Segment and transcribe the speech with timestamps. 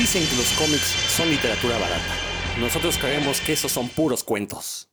[0.00, 2.14] Dicen que los cómics son literatura barata.
[2.58, 4.90] Nosotros creemos que esos son puros cuentos.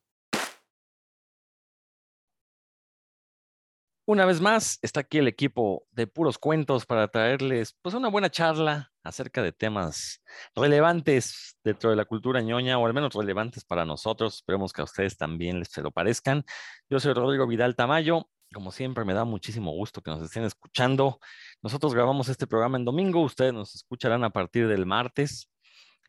[4.06, 8.30] Una vez más, está aquí el equipo de puros cuentos para traerles pues una buena
[8.30, 10.22] charla acerca de temas
[10.54, 14.36] relevantes dentro de la cultura ñoña, o al menos relevantes para nosotros.
[14.36, 16.44] Esperemos que a ustedes también les se lo parezcan.
[16.90, 18.30] Yo soy Rodrigo Vidal Tamayo.
[18.54, 21.20] Como siempre, me da muchísimo gusto que nos estén escuchando.
[21.62, 25.50] Nosotros grabamos este programa en domingo, ustedes nos escucharán a partir del martes.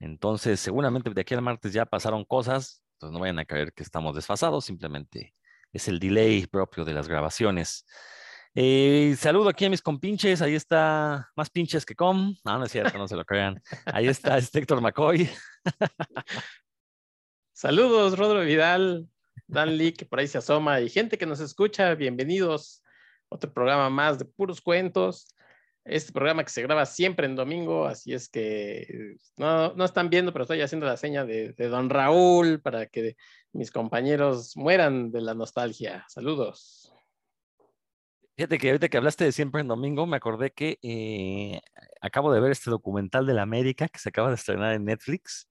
[0.01, 3.83] Entonces, seguramente de aquí al martes ya pasaron cosas, entonces no vayan a creer que
[3.83, 5.35] estamos desfasados, simplemente
[5.73, 7.85] es el delay propio de las grabaciones.
[8.55, 12.35] Eh, saludo aquí a mis compinches, ahí está más pinches que com.
[12.45, 13.63] No, no es cierto, no se lo crean.
[13.87, 15.29] Ahí está este Héctor McCoy.
[17.53, 19.09] Saludos, Rodro Vidal,
[19.47, 22.83] Dan Lee, que por ahí se asoma, y gente que nos escucha, bienvenidos.
[23.29, 25.29] Otro programa más de puros cuentos.
[25.85, 30.33] Este programa que se graba siempre en domingo, así es que no, no están viendo,
[30.33, 33.17] pero estoy haciendo la seña de, Don Raúl para que
[33.53, 36.05] mis compañeros mueran de la nostalgia.
[36.09, 36.93] Saludos.
[38.37, 41.61] Fíjate que ahorita que hablaste de siempre en domingo, me acordé que eh,
[42.01, 45.49] acabo de ver este documental de la América que se acaba de estrenar en Netflix.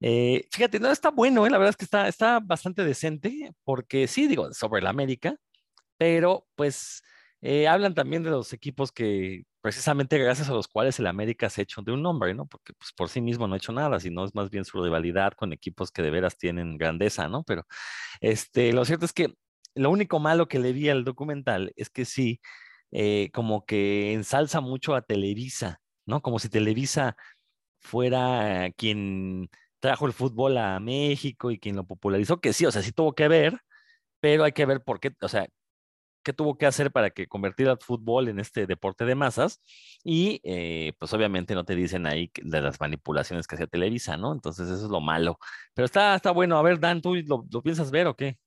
[0.00, 4.06] Eh, fíjate, no está bueno, eh, la verdad es que está, está bastante decente, porque
[4.08, 5.36] sí, digo, sobre la América,
[5.98, 7.02] pero pues
[7.42, 11.60] eh, hablan también de los equipos que precisamente gracias a los cuales el América se
[11.60, 12.46] ha hecho de un nombre, ¿no?
[12.46, 15.32] Porque pues, por sí mismo no ha hecho nada, sino es más bien su rivalidad
[15.34, 17.44] con equipos que de veras tienen grandeza, ¿no?
[17.44, 17.66] Pero
[18.20, 19.34] este, lo cierto es que
[19.74, 22.40] lo único malo que le vi al documental es que sí,
[22.92, 26.22] eh, como que ensalza mucho a Televisa, ¿no?
[26.22, 27.16] Como si Televisa
[27.80, 29.50] fuera quien
[29.86, 33.14] trajo el fútbol a México y quien lo popularizó, que sí, o sea, sí tuvo
[33.14, 33.60] que ver,
[34.18, 35.46] pero hay que ver por qué, o sea,
[36.24, 39.62] qué tuvo que hacer para que convertir al fútbol en este deporte de masas
[40.02, 44.32] y eh, pues obviamente no te dicen ahí de las manipulaciones que hacía Televisa, ¿no?
[44.32, 45.38] Entonces eso es lo malo.
[45.72, 46.58] Pero está, está bueno.
[46.58, 48.40] A ver, Dan, ¿tú lo, lo piensas ver o qué?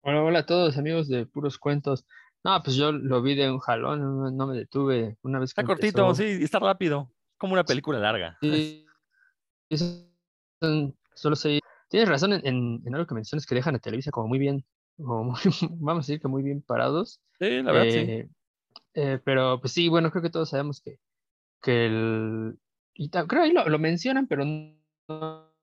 [0.00, 2.06] Hola, hola a todos amigos de Puros Cuentos.
[2.42, 5.64] No, pues yo lo vi de un jalón, no, me detuve una vez que Está
[5.64, 8.38] cortito, sí, está rápido, como una película larga.
[8.40, 8.86] Sí,
[9.76, 11.36] solo
[11.88, 14.64] tienes razón en, en, algo que mencionas que dejan a Televisa como muy bien
[14.98, 17.20] vamos a decir que muy bien parados.
[17.38, 17.98] Sí, la verdad, sí.
[17.98, 18.28] Eh,
[18.94, 20.98] eh, pero pues sí, bueno, creo que todos sabemos que,
[21.62, 22.58] que el...
[22.94, 25.54] Y creo ahí lo, lo, mencionan, pero no,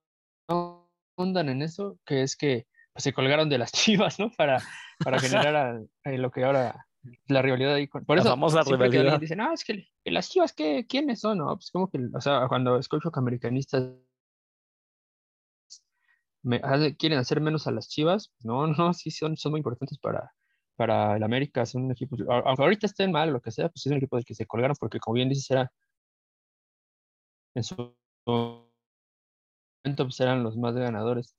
[0.47, 4.31] no en eso, que es que pues, se colgaron de las chivas, ¿no?
[4.31, 4.59] Para,
[5.03, 6.86] para generar lo que ahora
[7.27, 8.05] la rivalidad ahí con...
[8.05, 9.19] Por eso, vamos a rivalidad.
[9.19, 11.37] Dicen, no, es que, que, las chivas, ¿qué, ¿quiénes son?
[11.39, 13.93] No, pues como que, o sea, cuando escucho que americanistas
[16.97, 18.31] quieren hacer menos a las Chivas.
[18.43, 20.31] No, no, sí son, son muy importantes para,
[20.75, 21.65] para el América.
[21.65, 24.25] Son un equipo, aunque ahorita estén mal, lo que sea, pues es un equipo del
[24.25, 25.71] que se colgaron, porque como bien dices, era
[27.55, 27.75] en su
[28.25, 28.67] momento
[29.83, 31.35] pues eran los más ganadores.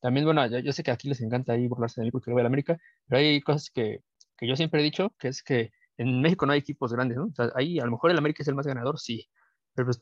[0.00, 2.38] También, bueno, yo, yo, sé que aquí les encanta ahí burlarse de mí porque lo
[2.38, 4.02] el América, pero hay cosas que,
[4.42, 7.26] que, yo siempre he dicho, que es que en México no hay equipos grandes, ¿no?
[7.26, 9.28] O sea, ahí a lo mejor el América es el más ganador, sí,
[9.74, 10.00] pero pues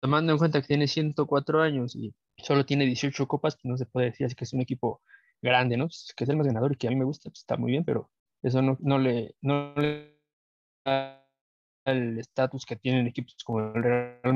[0.00, 3.86] tomando en cuenta que tiene 104 años y solo tiene 18 copas, pues no se
[3.86, 5.02] puede decir así que es un equipo
[5.42, 5.88] grande, ¿no?
[6.16, 7.84] Que es el más ganador y que a mí me gusta, pues está muy bien,
[7.84, 8.10] pero
[8.42, 10.20] eso no, no le, no le
[10.84, 11.26] da
[11.84, 14.34] el estatus que tienen equipos como el Real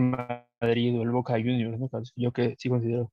[0.61, 1.91] Madrid o el Boca Juniors, ¿no?
[2.17, 3.13] Yo que sí considero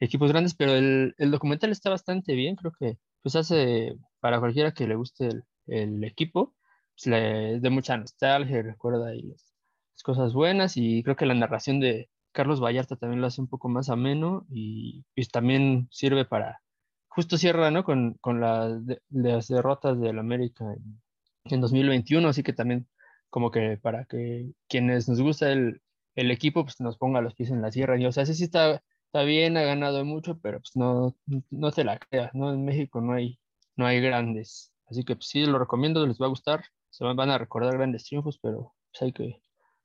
[0.00, 4.72] equipos grandes, pero el, el documental está bastante bien, creo que pues hace para cualquiera
[4.74, 6.54] que le guste el, el equipo,
[6.94, 9.54] pues le de mucha nostalgia, recuerda ahí las,
[9.92, 13.48] las cosas buenas y creo que la narración de, Carlos Vallarta también lo hace un
[13.48, 16.60] poco más ameno y pues, también sirve para,
[17.08, 17.84] justo cierra, ¿no?
[17.84, 18.80] Con, con la,
[19.10, 21.00] las derrotas del América en,
[21.44, 22.88] en, 2021, así que también
[23.30, 25.80] como que para que quienes nos gusta el,
[26.16, 27.98] el equipo, pues nos ponga los pies en la sierra.
[27.98, 31.16] Y, o sea, sí está, está bien, ha ganado mucho, pero pues no,
[31.50, 32.52] no te la creas, ¿no?
[32.52, 33.38] En México no hay,
[33.76, 34.73] no hay grandes.
[34.94, 36.64] Así que pues, sí, lo recomiendo, les va a gustar.
[36.88, 39.42] Se van a recordar grandes triunfos, pero pues, hay, que,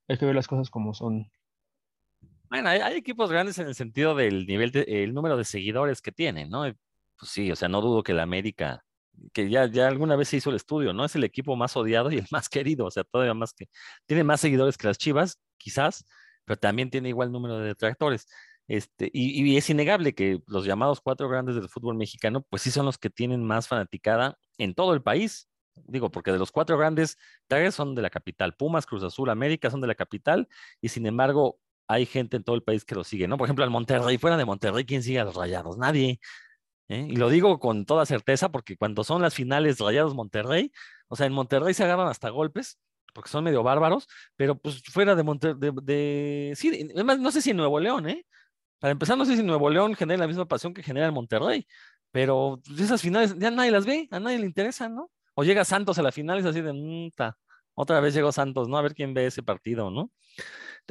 [0.07, 1.31] hay que ver las cosas como son.
[2.47, 6.11] Bueno, hay, equipos grandes en el sentido del nivel, de, el número de seguidores que
[6.11, 6.61] tienen, ¿no?
[7.17, 8.85] Pues sí, o sea, no dudo que la América,
[9.33, 11.05] que ya, ya alguna vez se hizo el estudio, ¿no?
[11.05, 13.67] Es el equipo más odiado y el más querido, o sea, todavía más que,
[14.05, 16.05] tiene más seguidores que las Chivas, quizás,
[16.45, 18.27] pero también tiene igual número de detractores.
[18.69, 22.85] Este, y, es innegable que los llamados cuatro grandes del fútbol mexicano, pues sí son
[22.85, 25.49] los que tienen más fanaticada en todo el país.
[25.87, 27.17] Digo, porque de los cuatro grandes,
[27.47, 28.53] tres son de la capital.
[28.53, 30.47] Pumas, Cruz Azul, América son de la capital,
[30.81, 33.37] y sin embargo, hay gente en todo el país que lo sigue, ¿no?
[33.37, 35.77] Por ejemplo, al Monterrey, fuera de Monterrey, ¿quién sigue a los Rayados?
[35.79, 36.19] Nadie.
[36.89, 37.07] ¿eh?
[37.09, 40.71] Y lo digo con toda certeza porque cuando son las finales Rayados Monterrey,
[41.07, 42.77] o sea, en Monterrey se agarran hasta golpes,
[43.15, 47.41] porque son medio bárbaros, pero pues fuera de Monterrey, de, de, sí, además no sé
[47.41, 48.27] si en Nuevo León, ¿eh?
[48.79, 51.67] Para empezar, no sé si Nuevo León genera la misma pasión que genera el Monterrey,
[52.11, 55.11] pero pues, esas finales ya nadie las ve, a nadie le interesa, ¿no?
[55.35, 57.09] O llega Santos a la final y es así de, mmm,
[57.75, 58.77] otra vez llegó Santos, ¿no?
[58.77, 60.11] A ver quién ve ese partido, ¿no?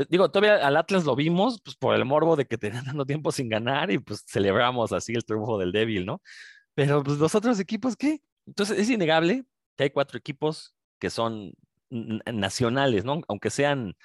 [0.08, 3.32] digo, todavía al Atlas lo vimos, pues por el morbo de que tenían dando tiempo
[3.32, 6.22] sin ganar y pues celebramos así el triunfo del débil, ¿no?
[6.74, 8.20] Pero pues los otros equipos, ¿qué?
[8.46, 9.44] Entonces es innegable
[9.76, 11.52] que hay cuatro equipos que son
[11.90, 13.20] nacionales, ¿no?
[13.28, 13.96] Aunque sean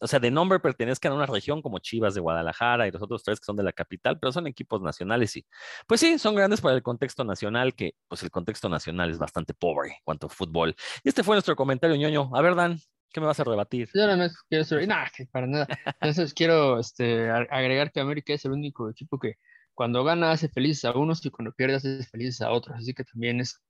[0.00, 3.22] o sea, de nombre pertenezcan a una región como Chivas de Guadalajara y los otros
[3.22, 5.46] tres que son de la capital, pero son equipos nacionales y,
[5.86, 9.54] pues sí, son grandes para el contexto nacional, que pues el contexto nacional es bastante
[9.54, 10.74] pobre en cuanto a fútbol.
[11.02, 12.30] Y este fue nuestro comentario, ñoño.
[12.34, 12.78] A ver, Dan,
[13.12, 13.88] ¿qué me vas a rebatir?
[13.94, 15.66] Yo no quiero ser, nada, para nada.
[16.00, 19.36] Entonces quiero este, agregar que América es el único equipo que
[19.74, 23.04] cuando gana hace felices a unos y cuando pierde hace felices a otros, así que
[23.04, 23.60] también es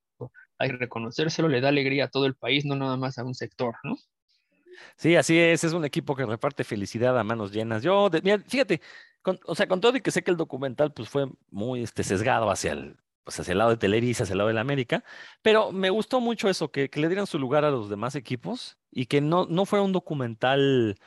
[0.59, 3.33] hay que reconocérselo, le da alegría a todo el país, no nada más a un
[3.33, 3.97] sector, ¿no?
[4.95, 7.83] Sí, así es, es un equipo que reparte felicidad a manos llenas.
[7.83, 8.09] Yo,
[8.47, 8.81] fíjate,
[9.45, 12.49] o sea, con todo y que sé que el documental pues fue muy este, sesgado
[12.49, 15.03] hacia el, pues, hacia el lado de Televisa, hacia el lado de la América,
[15.41, 19.05] pero me gustó mucho eso, que, le dieran su lugar a los demás equipos y
[19.05, 20.97] que no, no fuera un documental,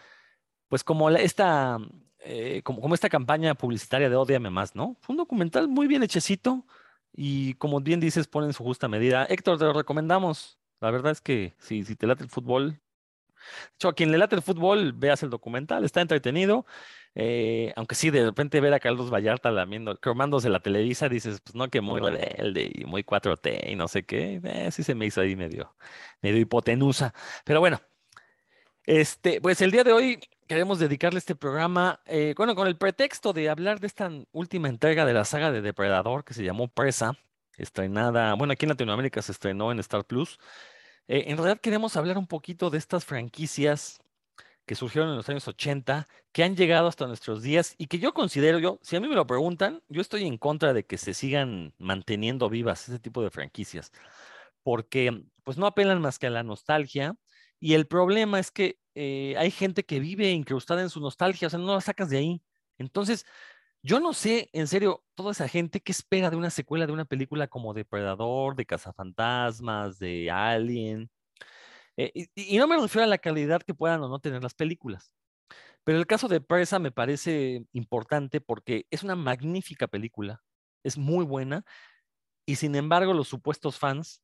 [0.68, 1.78] pues como esta,
[2.20, 4.96] eh, como, como esta campaña publicitaria de Odiame Más, ¿no?
[5.00, 6.66] Fue un documental muy bien hechecito
[7.12, 9.24] y como bien dices, pone su justa medida.
[9.26, 10.58] Héctor, te lo recomendamos.
[10.80, 12.80] La verdad es que si, si te late el fútbol,
[13.70, 16.66] de hecho, a quien le late el fútbol, veas el documental, está entretenido.
[17.18, 21.54] Eh, aunque sí, de repente ver a Carlos Vallarta lamiendo, cromándose la Televisa, dices, pues
[21.54, 24.40] no, que muy rebelde y muy 4T y no sé qué.
[24.44, 25.74] Eh, sí se me hizo ahí medio,
[26.20, 27.14] medio hipotenusa.
[27.44, 27.80] Pero bueno,
[28.84, 33.32] este, pues el día de hoy queremos dedicarle este programa, eh, bueno, con el pretexto
[33.32, 37.18] de hablar de esta última entrega de la saga de Depredador que se llamó Presa,
[37.56, 40.38] estrenada, bueno, aquí en Latinoamérica se estrenó en Star Plus.
[41.08, 43.98] Eh, en realidad queremos hablar un poquito de estas franquicias
[44.66, 48.12] que surgieron en los años 80, que han llegado hasta nuestros días y que yo
[48.12, 51.14] considero, yo, si a mí me lo preguntan, yo estoy en contra de que se
[51.14, 53.92] sigan manteniendo vivas ese tipo de franquicias,
[54.62, 57.16] porque pues no apelan más que a la nostalgia
[57.60, 61.50] y el problema es que eh, hay gente que vive incrustada en su nostalgia, o
[61.50, 62.42] sea, no la sacas de ahí.
[62.78, 63.24] Entonces,
[63.86, 67.04] yo no sé, en serio, toda esa gente qué espera de una secuela de una
[67.04, 71.08] película como Depredador, de Cazafantasmas, de Alien.
[71.96, 75.14] Eh, y, no me refiero a la calidad que puedan o no tener las películas.
[75.84, 80.42] Pero el caso de Presa me parece importante porque es una magnífica película,
[80.84, 81.64] es muy buena,
[82.46, 84.22] y sin embargo los supuestos fans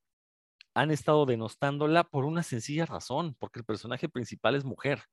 [0.75, 5.05] han estado denostándola por una sencilla razón, porque el personaje principal es mujer.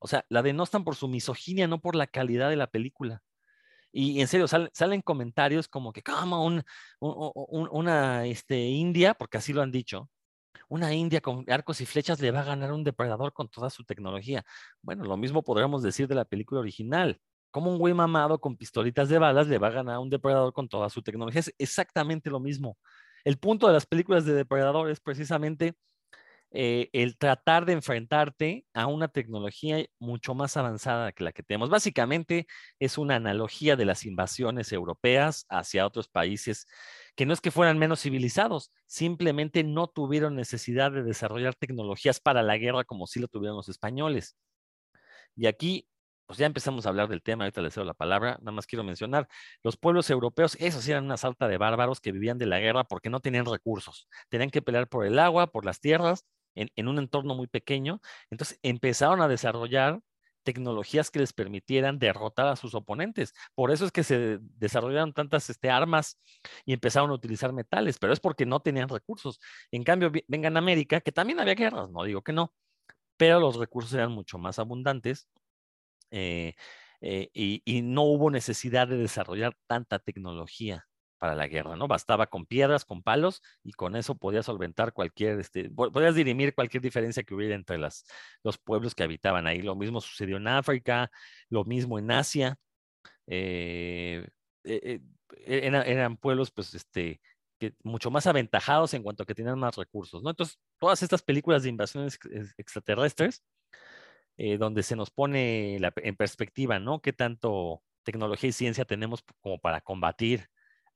[0.00, 3.22] O sea, la denostan por su misoginia, no por la calidad de la película.
[3.98, 6.62] Y en serio, salen comentarios como que, como un,
[7.00, 10.10] una este, india, porque así lo han dicho,
[10.68, 13.84] una india con arcos y flechas le va a ganar un depredador con toda su
[13.84, 14.44] tecnología.
[14.82, 17.18] Bueno, lo mismo podríamos decir de la película original.
[17.50, 20.68] Como un güey mamado con pistolitas de balas le va a ganar un depredador con
[20.68, 21.40] toda su tecnología.
[21.40, 22.76] Es exactamente lo mismo.
[23.24, 25.74] El punto de las películas de depredador es precisamente
[26.52, 31.70] eh, el tratar de enfrentarte a una tecnología mucho más avanzada que la que tenemos.
[31.70, 32.46] Básicamente
[32.78, 36.66] es una analogía de las invasiones europeas hacia otros países
[37.16, 42.42] que no es que fueran menos civilizados, simplemente no tuvieron necesidad de desarrollar tecnologías para
[42.42, 44.36] la guerra como sí lo tuvieron los españoles.
[45.34, 45.88] Y aquí
[46.26, 48.82] pues ya empezamos a hablar del tema, ahorita les cedo la palabra, nada más quiero
[48.82, 49.28] mencionar,
[49.62, 53.10] los pueblos europeos, esos eran una salta de bárbaros que vivían de la guerra porque
[53.10, 56.24] no tenían recursos, tenían que pelear por el agua, por las tierras,
[56.56, 58.00] en, un entorno muy pequeño.
[58.30, 60.00] Entonces empezaron a desarrollar
[60.42, 63.34] tecnologías que les permitieran derrotar a sus oponentes.
[63.54, 66.20] Por eso es que se desarrollaron tantas este, armas
[66.64, 69.40] y empezaron a utilizar metales, pero es porque no tenían recursos.
[69.72, 72.54] En cambio, vengan a América, que también había guerras, no digo que no,
[73.16, 75.28] pero los recursos eran mucho más abundantes
[76.10, 76.54] eh,
[77.00, 80.86] eh, y no hubo necesidad de desarrollar tanta tecnología
[81.26, 81.88] para la guerra, ¿no?
[81.88, 86.82] Bastaba con piedras, con palos, y con eso podías solventar cualquier, este, podías dirimir cualquier
[86.84, 88.04] diferencia que hubiera entre las,
[88.44, 89.60] los pueblos que habitaban ahí.
[89.60, 91.10] Lo mismo sucedió en África,
[91.48, 92.56] lo mismo en Asia.
[93.26, 94.24] Eh,
[94.62, 95.00] eh,
[95.46, 97.20] eh, eran, pueblos, pues, este,
[97.58, 100.30] que, mucho más aventajados en cuanto a que tenían más recursos, ¿no?
[100.30, 102.20] Entonces, todas estas películas de invasiones
[102.56, 103.42] extraterrestres,
[104.58, 107.00] donde se nos pone en perspectiva, ¿no?
[107.00, 110.48] ¿Qué tanto tecnología y ciencia tenemos como para combatir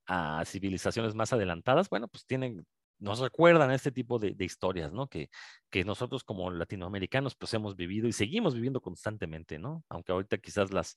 [0.06, 2.66] a civilizaciones más adelantadas, bueno, pues tienen,
[3.00, 5.08] nos recuerdan este tipo de, historias, ¿no?
[5.08, 5.30] Que,
[5.70, 9.84] que, nosotros como latinoamericanos pues hemos vivido y seguimos viviendo constantemente, ¿no?
[9.88, 10.96] Aunque ahorita quizás las,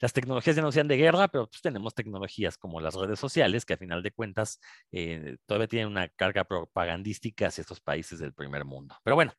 [0.00, 3.64] las tecnologías ya no sean de guerra, pero pues tenemos tecnologías como las redes sociales
[3.64, 4.60] que a final de cuentas
[4.92, 8.94] eh, todavía tienen una carga propagandística hacia estos países del primer mundo.
[9.02, 9.32] Pero bueno,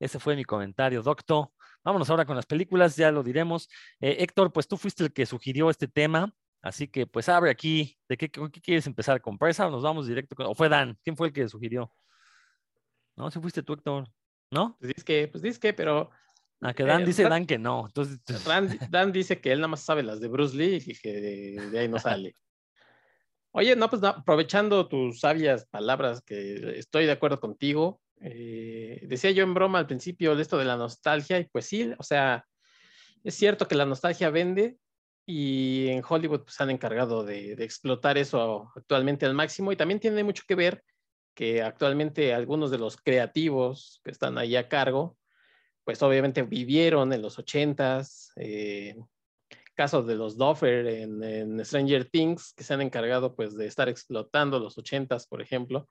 [0.00, 1.50] Ese fue mi comentario, doctor.
[1.84, 3.68] Vámonos ahora con las películas, ya lo diremos.
[4.00, 7.98] Eh, Héctor, pues tú fuiste el que sugirió este tema, así que pues abre aquí,
[8.08, 9.20] ¿de qué, qué quieres empezar?
[9.20, 10.34] ¿Con presa o nos vamos directo?
[10.34, 10.46] Con...
[10.46, 10.98] ¿O fue Dan?
[11.02, 11.92] ¿Quién fue el que sugirió?
[13.16, 14.08] No, si fuiste tú, Héctor,
[14.50, 14.76] ¿no?
[14.78, 16.10] Pues dices que, pues dices que, pero...
[16.62, 17.86] Ah, que Dan eh, dice Dan, que no.
[17.86, 18.20] Entonces...
[18.90, 21.88] Dan, dice que él nada más sabe las de Bruce Lee y que de, ahí
[21.88, 22.34] no sale.
[23.52, 29.42] Oye, no, pues aprovechando tus sabias palabras, que estoy de acuerdo contigo, eh, decía yo
[29.42, 32.46] en broma al principio de esto de la nostalgia, y pues sí, o sea,
[33.24, 34.78] es cierto que la nostalgia vende
[35.26, 40.24] y en Hollywood pues han encargado de, explotar eso actualmente al máximo y también tiene
[40.24, 40.82] mucho que ver
[41.34, 45.16] que actualmente algunos de los creativos que están ahí a cargo,
[45.84, 48.96] pues obviamente vivieron en los ochentas, eh,
[49.74, 53.88] casos de los Doffer en, en, Stranger Things, que se han encargado pues de estar
[53.88, 55.88] explotando los ochentas, por ejemplo,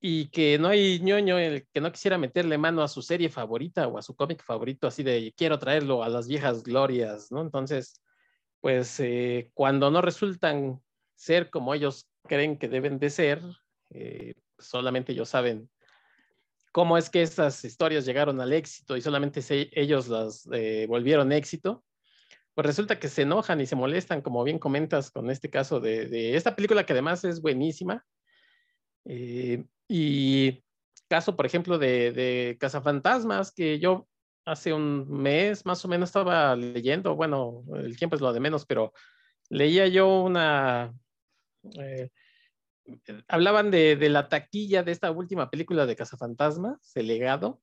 [0.00, 3.86] y que no hay ñoño el que no quisiera meterle mano a su serie favorita
[3.86, 7.42] o a su cómic favorito, así de quiero traerlo a las viejas glorias, ¿no?
[7.42, 8.00] Entonces,
[8.60, 10.80] pues eh, cuando no resultan
[11.14, 13.42] ser como ellos creen que deben de ser,
[13.90, 15.70] eh, solamente ellos saben
[16.72, 19.40] cómo es que estas historias llegaron al éxito y solamente
[19.72, 21.84] ellos las eh, volvieron éxito,
[22.54, 26.06] pues resulta que se enojan y se molestan, como bien comentas con este caso de,
[26.06, 28.04] de esta película que además es buenísima.
[29.92, 30.62] Y
[31.08, 34.06] caso, por ejemplo, de, de Cazafantasmas, que yo
[34.44, 38.66] hace un mes más o menos estaba leyendo, bueno, el tiempo es lo de menos,
[38.66, 38.92] pero
[39.48, 40.92] leía yo una...
[41.78, 42.10] Eh,
[43.28, 47.60] hablaban de, de, la taquilla de esta última película de Cazafantasmas, El legado,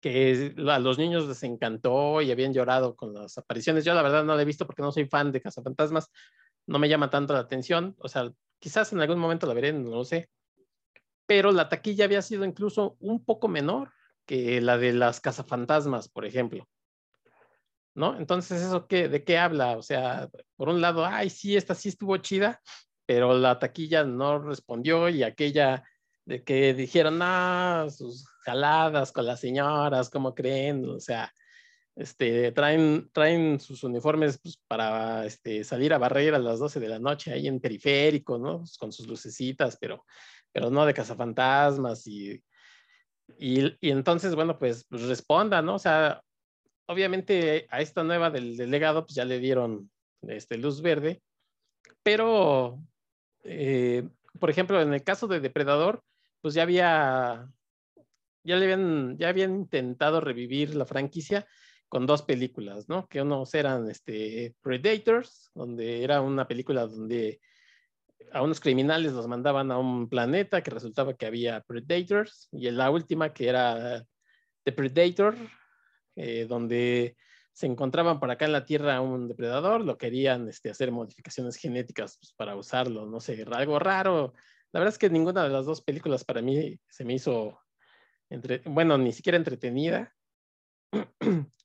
[0.00, 3.84] que a los niños les encantó y habían llorado con las apariciones.
[3.84, 6.10] Yo la verdad no la he visto porque no soy fan de Cazafantasmas,
[6.66, 9.90] no me llama tanto la atención, o sea, quizás en algún momento la veré, no
[9.90, 10.28] lo sé,
[11.26, 13.92] pero la taquilla había sido incluso un poco menor
[14.28, 16.68] que la de las cazafantasmas, por ejemplo.
[17.94, 18.16] ¿No?
[18.16, 19.76] Entonces, ¿eso qué, de qué habla?
[19.78, 22.60] O sea, por un lado, ay, sí, esta sí estuvo chida,
[23.06, 25.82] pero la taquilla no respondió y aquella
[26.26, 30.86] de que dijeron, ah, sus jaladas con las señoras, ¿cómo creen?
[30.88, 31.32] O sea,
[31.96, 36.88] este, traen, traen sus uniformes pues, para este, salir a barrer a las 12 de
[36.88, 38.62] la noche ahí en periférico, ¿no?
[38.78, 40.04] Con sus lucecitas, pero
[40.52, 42.42] pero no de cazafantasmas y,
[43.38, 45.74] y, entonces, bueno, pues, pues, responda, ¿no?
[45.74, 46.22] O sea,
[46.86, 49.90] obviamente a esta nueva del delegado, pues ya le dieron
[50.22, 51.22] este, luz verde,
[52.02, 52.78] pero,
[53.44, 54.08] eh,
[54.40, 56.02] por ejemplo, en el caso de Depredador,
[56.40, 57.48] pues ya había,
[58.44, 61.46] ya le habían, ya habían intentado revivir la franquicia
[61.88, 63.06] con dos películas, ¿no?
[63.08, 67.40] Que unos eran este, Predators, donde era una película donde
[68.32, 72.76] a unos criminales los mandaban a un planeta que resultaba que había Predators y en
[72.76, 74.04] la última que era
[74.64, 75.36] The Predator,
[76.16, 77.16] eh, donde
[77.52, 82.16] se encontraban por acá en la Tierra un depredador, lo querían este, hacer modificaciones genéticas
[82.20, 84.32] pues, para usarlo, no sé, algo raro.
[84.72, 87.58] La verdad es que ninguna de las dos películas para mí se me hizo,
[88.30, 90.14] entre, bueno, ni siquiera entretenida.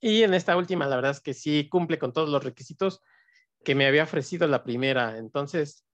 [0.01, 3.01] y en esta última, la verdad es que sí cumple con todos los requisitos
[3.63, 5.17] que me había ofrecido la primera.
[5.17, 5.85] Entonces,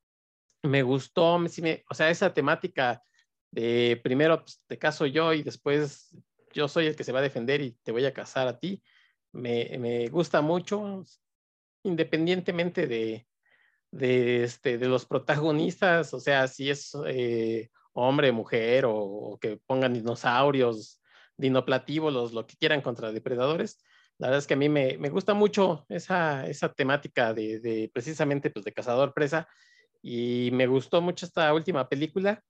[0.64, 3.02] me gustó, o sea, esa temática
[3.52, 6.16] de primero pues, te caso yo y después
[6.54, 8.82] yo soy el que se va a defender y te voy a casar a ti,
[9.32, 11.04] me, me gusta mucho,
[11.84, 13.28] independientemente de,
[13.92, 19.94] de, este, de los protagonistas, o sea, si es eh, hombre, mujer o, que pongan
[19.94, 21.02] dinosaurios,
[21.38, 23.80] dinoplatívolos, lo que quieran contra depredadores.
[24.18, 27.90] La verdad es que a mí me, me gusta mucho esa, esa temática de, de
[27.94, 29.48] precisamente pues, de cazador-presa
[30.02, 32.44] y me gustó mucho esta última película.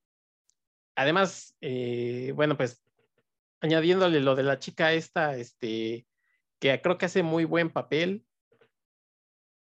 [0.95, 2.83] Además, eh, bueno, pues
[3.61, 6.05] añadiéndole lo de la chica esta, este,
[6.59, 8.25] que creo que hace muy buen papel.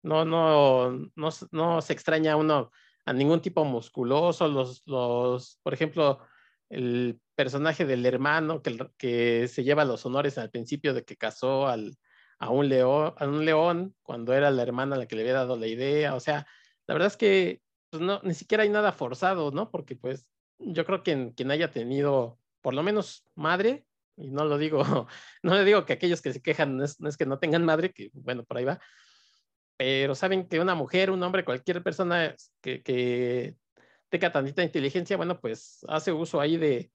[0.02, 2.70] No, no, no, no se extraña uno
[3.04, 4.48] a ningún tipo musculoso.
[4.48, 6.20] Los, los, por ejemplo,
[6.68, 11.66] el personaje del hermano que, que se lleva los honores al principio de que casó
[11.66, 11.96] al,
[12.38, 15.56] a, un león, a un león cuando era la hermana la que le había dado
[15.56, 16.14] la idea.
[16.14, 16.46] O sea,
[16.86, 17.60] la verdad es que
[17.90, 19.70] pues no, ni siquiera hay nada forzado, ¿no?
[19.70, 20.26] Porque pues
[20.58, 24.82] yo creo que quien haya tenido por lo menos madre, y no lo digo,
[25.42, 28.10] no le digo que aquellos que se quejan no es, que no tengan madre, que
[28.12, 28.80] bueno, por ahí va,
[29.76, 33.56] pero saben que una mujer, un hombre, cualquier persona que, que
[34.10, 36.92] tenga tantita inteligencia, bueno, pues hace uso ahí de,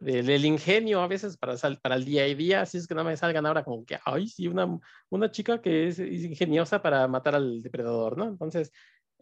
[0.00, 3.16] del ingenio a veces para, para el día a día, así es que no me
[3.16, 7.62] salgan ahora como que, ay, sí, una, una chica que es ingeniosa para matar al
[7.62, 8.24] depredador, ¿no?
[8.24, 8.72] Entonces,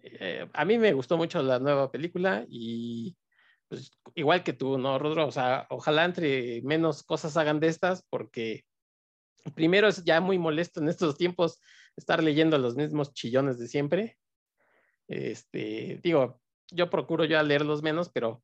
[0.03, 3.17] eh, a mí me gustó mucho la nueva película y
[3.69, 5.27] pues, igual que tú, ¿no, Rodro?
[5.27, 8.65] O sea, ojalá entre menos cosas hagan de estas, porque
[9.55, 11.61] primero es ya muy molesto en estos tiempos
[11.97, 14.19] estar leyendo los mismos chillones de siempre.
[15.09, 16.41] Este, digo,
[16.71, 18.43] yo procuro yo leerlos menos, pero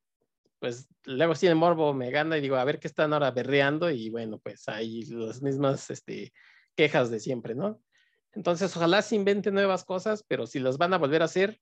[0.58, 3.90] pues luego si el morbo me gana y digo, a ver qué están ahora berreando
[3.90, 6.32] y bueno, pues hay las mismas este,
[6.74, 7.80] quejas de siempre, ¿no?
[8.38, 11.60] Entonces, ojalá se inventen nuevas cosas, pero si las van a volver a hacer,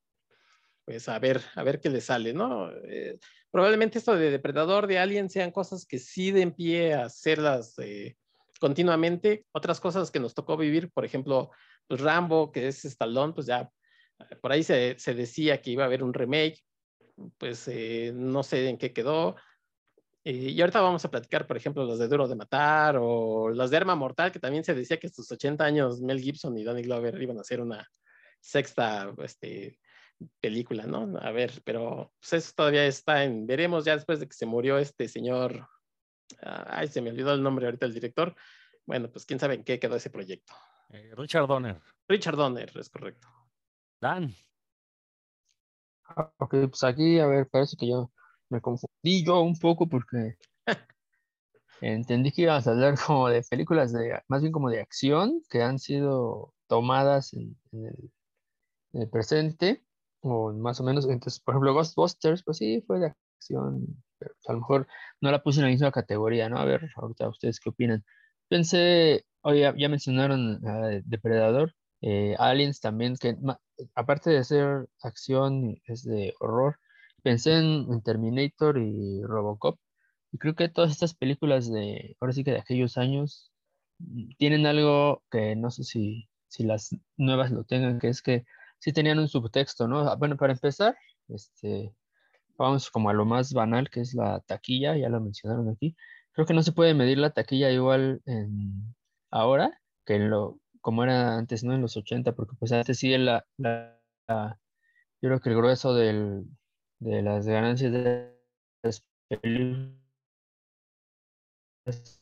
[0.84, 2.70] pues a ver, a ver qué les sale, ¿no?
[2.84, 3.18] Eh,
[3.50, 8.18] probablemente esto de depredador, de alien, sean cosas que sí den pie a hacerlas eh,
[8.60, 9.46] continuamente.
[9.52, 11.50] Otras cosas que nos tocó vivir, por ejemplo,
[11.86, 13.70] pues Rambo, que es Stallone, pues ya
[14.30, 16.62] eh, por ahí se decía que iba a haber un remake,
[17.38, 17.70] pues
[18.12, 19.36] no sé en qué quedó.
[20.28, 23.76] Y ahorita vamos a platicar, por ejemplo, los de Duro de Matar o los de
[23.76, 27.22] Arma Mortal, que también se decía que estos 80 años Mel Gibson y Danny Glover
[27.22, 27.88] iban a hacer una
[28.40, 29.78] sexta este,
[30.40, 31.16] película, ¿no?
[31.20, 34.78] A ver, pero pues eso todavía está en, veremos ya después de que se murió
[34.78, 35.68] este señor,
[36.42, 38.34] ah, ay, se me olvidó el nombre ahorita del director,
[38.84, 40.54] bueno, pues quién sabe en qué quedó ese proyecto.
[40.90, 41.80] Eh, Richard Donner.
[42.08, 43.28] Richard Donner, es correcto.
[44.00, 44.34] Dan.
[46.02, 48.10] Ah, ok, pues aquí, a ver, parece que yo
[48.50, 50.36] me confundí yo un poco porque
[51.80, 55.62] entendí que ibas a hablar como de películas de, más bien como de acción que
[55.62, 57.56] han sido tomadas en
[58.92, 59.86] el presente
[60.20, 61.06] o más o menos.
[61.08, 63.86] Entonces, por ejemplo, Ghostbusters, pues sí, fue de acción,
[64.18, 64.86] pero pues, a lo mejor
[65.20, 66.58] no la puse en la misma categoría, ¿no?
[66.58, 68.04] A ver, ahorita ustedes qué opinan.
[68.48, 70.60] Pensé, oye, ya, mencionaron
[71.04, 73.36] Depredador, eh, Aliens también, que
[73.94, 76.78] aparte de ser acción, es de horror.
[77.26, 79.80] Pensé en, Terminator y Robocop.
[80.30, 83.50] Y creo que todas estas películas de, ahora sí que de aquellos años,
[83.98, 88.44] mm, tienen algo que no sé si, si las nuevas lo tengan, que es que
[88.78, 90.08] sí tenían un subtexto, ¿no?
[90.08, 91.92] Ah, bueno, para empezar, este,
[92.56, 95.96] vamos como a lo más banal, que es la taquilla, ya lo mencionaron aquí.
[96.30, 98.22] Creo que no se puede medir la taquilla igual
[99.32, 101.74] ahora que en lo, como era antes, ¿no?
[101.74, 103.44] En los 80, porque pues antes sí la,
[104.28, 106.46] yo creo que el grueso del,
[107.00, 108.34] de las ganancias de
[108.82, 109.92] las películas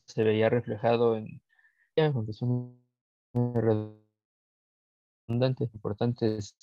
[0.05, 1.41] se veía reflejado en,
[1.97, 2.79] aunque son
[5.73, 6.55] importantes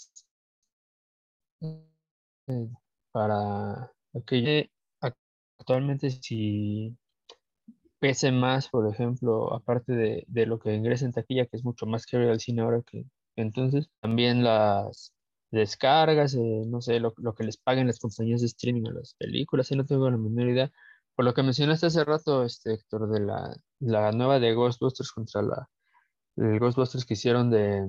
[1.61, 2.69] eh,
[3.11, 3.91] para
[4.25, 4.69] que
[4.99, 6.95] actualmente si
[7.99, 11.85] pese más, por ejemplo, aparte de, de, lo que ingresa en taquilla, que es mucho
[11.85, 15.13] más que al cine ahora que entonces, también las
[15.51, 19.15] descargas, eh, no sé, lo, lo, que les paguen las compañías de streaming a las
[19.15, 20.71] películas, y no tengo la menor idea.
[21.15, 25.41] Por lo que mencionaste hace rato, este Héctor, de la, la nueva de Ghostbusters contra
[25.41, 25.69] la
[26.37, 27.87] el Ghostbusters que hicieron de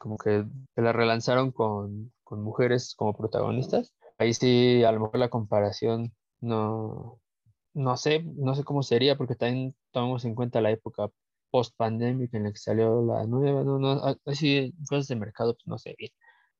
[0.00, 0.44] como que,
[0.76, 3.94] la relanzaron con, con, mujeres como protagonistas.
[4.18, 7.20] Ahí sí, a lo mejor la comparación no,
[7.74, 11.08] no sé, no sé cómo sería, porque también tomamos en cuenta la época
[11.50, 15.78] post-pandémica en la que salió la nueva, no, no, así cosas de mercado, pues no
[15.78, 16.10] sé bien,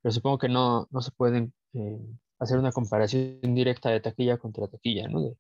[0.05, 1.99] pero supongo que no, no se pueden eh,
[2.38, 5.23] hacer una comparación directa de taquilla contra taquilla, ¿no?
[5.23, 5.35] De,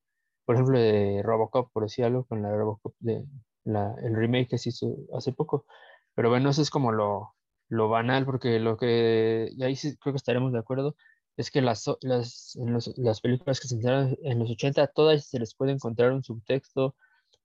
[0.46, 3.26] por ejemplo, de Robocop, por decir algo, con la Robocop de
[3.64, 5.66] la, el remake que se hizo hace poco,
[6.14, 7.34] pero bueno, eso es como lo,
[7.68, 10.96] lo banal, porque lo que, y ahí sí creo que estaremos de acuerdo,
[11.36, 12.72] es que las, las, en
[13.04, 16.96] las películas que se hicieron en los 80, todas se les puede encontrar un subtexto,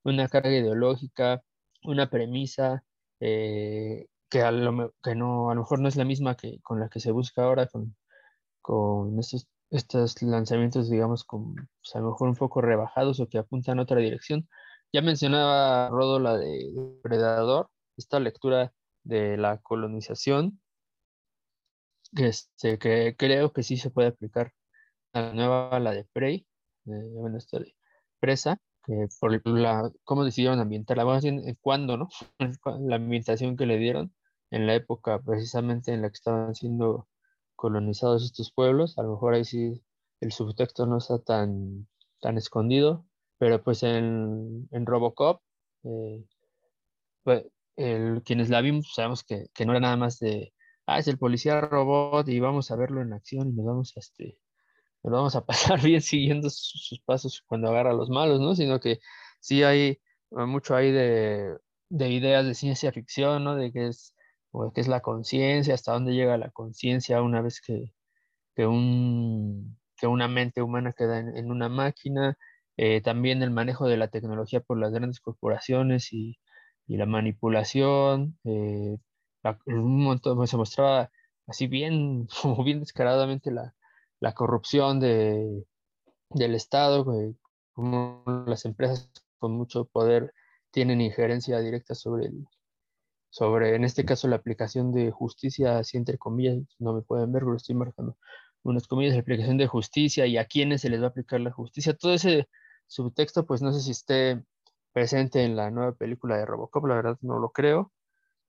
[0.05, 1.43] una carga ideológica,
[1.83, 2.85] una premisa,
[3.19, 6.79] eh, que, a lo, que no, a lo mejor no es la misma que con
[6.79, 7.95] la que se busca ahora con,
[8.61, 13.39] con estos, estos lanzamientos, digamos, con, pues, a lo mejor un poco rebajados o que
[13.39, 14.47] apuntan a otra dirección.
[14.93, 16.71] Ya mencionaba Rodo la de
[17.03, 20.61] Predador, esta lectura de la colonización,
[22.15, 24.53] que, este, que creo que sí se puede aplicar
[25.13, 26.47] a la nueva, la de Prey,
[26.85, 27.75] bueno, esta de
[28.19, 32.09] Presa, que por la, cómo decidieron ambientarla, a decir, cuándo, ¿no?
[32.81, 34.13] la ambientación que le dieron
[34.51, 37.07] en la época precisamente en la que estaban siendo
[37.55, 39.83] colonizados estos pueblos, a lo mejor ahí sí
[40.21, 41.87] el subtexto no está tan,
[42.21, 43.05] tan escondido,
[43.37, 45.41] pero pues en, en Robocop,
[45.83, 46.23] eh,
[47.23, 47.45] pues,
[47.77, 50.53] el, quienes la vimos sabemos que, que, no era nada más de,
[50.85, 53.99] ah, es el policía robot y vamos a verlo en acción y nos vamos a,
[54.01, 54.37] este,
[55.03, 58.55] nos vamos a pasar bien siguiendo sus, pasos cuando agarra a los malos, ¿no?
[58.55, 58.99] Sino que
[59.39, 59.99] sí hay
[60.31, 61.57] mucho ahí de,
[61.89, 63.55] de ideas de ciencia ficción, ¿no?
[63.55, 64.15] De qué es,
[64.51, 67.93] o qué es la conciencia, hasta dónde llega la conciencia una vez que,
[68.55, 72.37] que, un, que una mente humana queda en, una máquina,
[72.77, 76.39] eh, también el manejo de la tecnología por las grandes corporaciones y,
[76.87, 78.97] y la manipulación, eh,
[79.65, 81.11] un montón, pues, se mostraba
[81.47, 83.75] así bien, como bien descaradamente la,
[84.19, 85.65] la corrupción de,
[86.29, 87.05] del Estado,
[87.73, 90.33] como las empresas con mucho poder
[90.71, 92.47] tienen injerencia directa sobre el,
[93.29, 97.43] sobre, en este caso, la aplicación de justicia, así entre comillas, no me pueden ver,
[97.43, 98.17] pero estoy marcando
[98.63, 101.51] unas comillas, la aplicación de justicia y a quiénes se les va a aplicar la
[101.51, 101.95] justicia.
[101.95, 102.49] Todo ese
[102.87, 104.43] subtexto, pues no sé si esté
[104.93, 107.91] presente en la nueva película de Robocop, la verdad no lo creo.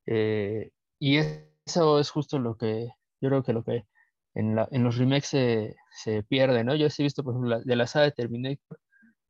[0.05, 1.17] Eh, y
[1.65, 2.89] eso es justo lo que,
[3.21, 3.85] yo creo que lo que
[4.33, 6.75] en, los remakes se, se, pierde, ¿no?
[6.75, 8.79] Yo sí he visto, por ejemplo, de la saga de Terminator,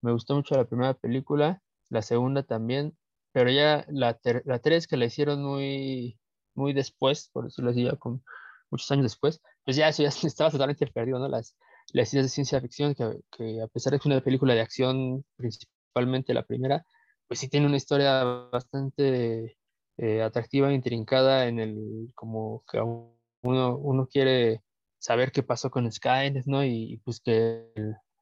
[0.02, 2.96] me gustó mucho la primera película, la segunda también,
[3.32, 6.20] pero ya la, la 3 que la hicieron muy,
[6.56, 8.24] muy después, por decirlo así, ya con
[8.70, 11.28] muchos años después, pues ya eso ya estaba totalmente perdido, ¿no?
[11.28, 11.56] Las,
[11.94, 14.62] las ideas de ciencia ficción, que, que a pesar de que es una película de
[14.62, 16.86] acción, principalmente la primera,
[17.28, 19.58] pues sí tiene una historia bastante
[19.98, 24.64] eh, atractiva intrincada en el, como que uno, uno quiere
[25.00, 26.64] saber qué pasó con Skynet, ¿no?
[26.64, 27.72] Y, pues que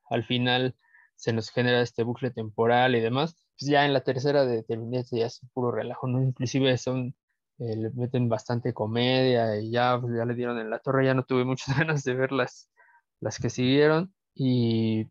[0.09, 0.75] al final
[1.15, 3.35] se nos genera este bucle temporal y demás.
[3.59, 6.21] Pues ya en la tercera de Terminator ya es puro relajo, ¿no?
[6.21, 7.15] Inclusive son,
[7.59, 11.13] eh, le meten bastante comedia y ya, pues, ya le dieron en la torre, ya
[11.13, 12.69] no tuve muchas ganas de ver las,
[13.19, 15.05] las que siguieron y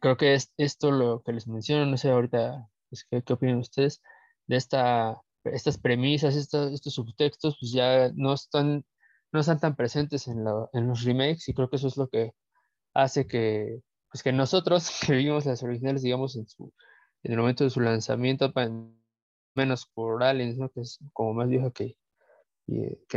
[0.00, 3.58] creo que es esto lo que les menciono, no sé ahorita pues, ¿qué, qué opinan
[3.58, 4.02] ustedes
[4.46, 8.84] de esta, estas premisas, estos, estos subtextos, pues ya no están
[9.32, 12.32] no están tan presentes en, en, los remakes y creo que eso es lo que
[12.94, 16.72] hace que, pues que nosotros que vimos las originales, digamos, en, su,
[17.24, 18.52] en el momento de su lanzamiento,
[19.54, 21.96] menos por Aliens, que es como más vieja que,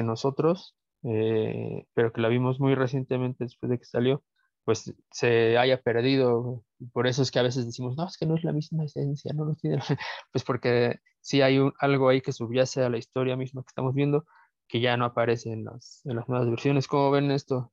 [0.04, 4.24] nosotros, eh, pero que la vimos muy recientemente después de que salió,
[4.64, 6.64] pues se haya perdido.
[6.94, 9.34] Por eso es que a veces decimos, no, es que no es la misma esencia,
[9.34, 9.78] no lo tiene,
[10.32, 14.26] pues porque sí hay algo ahí que subyace a la historia misma que estamos viendo
[14.68, 16.88] que ya no aparece en las, en las nuevas versiones.
[16.88, 17.72] ¿Cómo ven esto?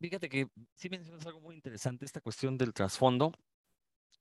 [0.00, 3.32] Fíjate que sí mencionas algo muy interesante, esta cuestión del trasfondo.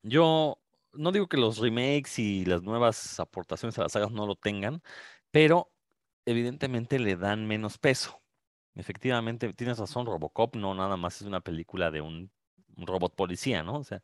[0.03, 0.59] Yo
[0.93, 4.81] no digo que los remakes y las nuevas aportaciones a las sagas no lo tengan,
[5.31, 5.71] pero
[6.25, 8.21] evidentemente le dan menos peso.
[8.75, 12.31] Efectivamente, tienes razón, Robocop no nada más es una película de un,
[12.77, 13.79] robot policía, ¿no?
[13.79, 14.01] O sea,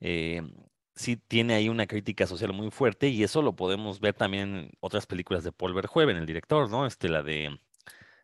[0.00, 0.42] eh,
[0.94, 4.72] sí tiene ahí una crítica social muy fuerte y eso lo podemos ver también en
[4.80, 6.86] otras películas de Paul Verhoeven, el director, ¿no?
[6.86, 7.58] Este, la de,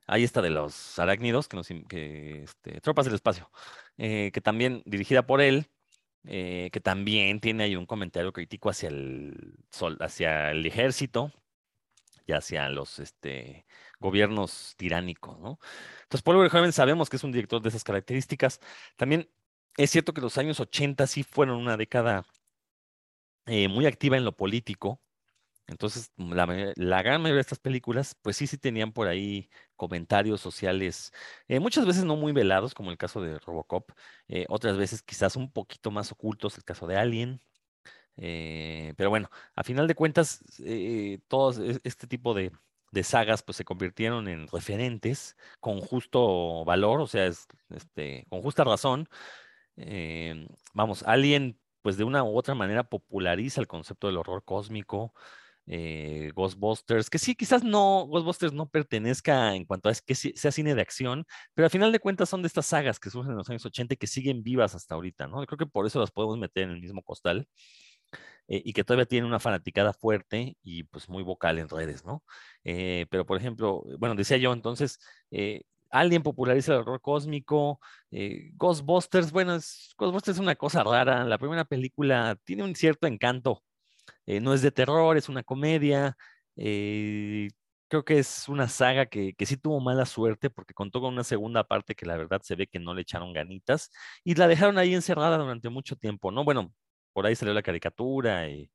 [0.07, 3.51] ahí está de los arácnidos, que nos, que, este, Tropas del Espacio,
[3.99, 5.67] eh, que también dirigida por él,
[6.25, 11.33] eh, que también tiene ahí un comentario crítico hacia el, sol, hacia el ejército
[12.27, 13.67] y hacia los este,
[14.01, 15.59] gobiernos tiránicos, ¿no?
[16.03, 18.61] Entonces, Paul Verhoeven sabemos que es un director de esas características.
[18.97, 19.29] También
[19.77, 22.27] es cierto que los años 80 sí fueron una década
[23.47, 25.01] eh, muy activa en lo político.
[25.69, 31.13] Entonces, la, gran mayoría de estas películas, pues sí, sí tenían por ahí comentarios sociales,
[31.49, 33.91] eh, muchas veces no muy velados, como el caso de Robocop,
[34.29, 37.41] eh, otras veces quizás un poquito más ocultos, el caso de Alien.
[38.97, 40.41] pero bueno, a final de cuentas,
[41.29, 42.53] todos e, este tipo de,
[42.93, 48.65] de, sagas pues se convirtieron en referentes con justo valor, o sea, este, con justa
[48.65, 49.09] razón.
[50.75, 55.15] vamos, Alien pues de una u otra manera populariza el concepto del horror cósmico,
[55.67, 60.75] eh, Ghostbusters, que sí, quizás no, Ghostbusters no pertenezca en cuanto a que sea cine
[60.75, 63.51] de acción, pero al final de cuentas son de estas sagas que surgen en los
[63.51, 65.45] años 80 y que siguen vivas hasta ahorita, ¿no?
[65.47, 67.49] creo que por eso las podemos meter en el mismo costal.
[68.49, 72.23] Eh, y que todavía tienen una fanaticada fuerte y pues muy vocal en redes, ¿no?
[72.63, 75.01] Eh, pero por ejemplo, bueno, decía yo entonces,
[75.91, 77.81] Alguien populariza el horror cósmico.
[78.11, 79.55] Ghostbusters, bueno,
[79.97, 81.25] Ghostbusters es una cosa rara.
[81.25, 83.63] La primera película tiene un cierto encanto.
[84.27, 86.17] Eh, no es de terror, es una comedia.
[86.57, 87.49] Eh,
[87.89, 91.25] creo que es una saga que, que, sí tuvo mala suerte porque contó con una
[91.25, 93.91] segunda parte que la verdad se ve que no le echaron ganitas
[94.25, 96.45] y la dejaron ahí encerrada durante mucho tiempo, ¿no?
[96.45, 96.73] Bueno,
[97.13, 98.71] por ahí salió la caricatura, y,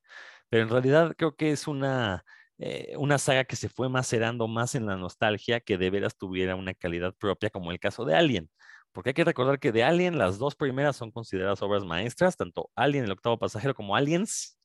[0.49, 2.23] pero en realidad creo que es una
[2.63, 6.55] eh, una saga que se fue macerando más en la nostalgia que de veras tuviera
[6.55, 8.51] una calidad propia, como el caso de Alien.
[8.91, 12.69] Porque hay que recordar que de Alien las dos primeras son consideradas obras maestras, tanto
[12.75, 14.59] Alien, el octavo pasajero, como Aliens.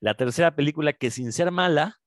[0.00, 1.98] La tercera película, que sin ser mala,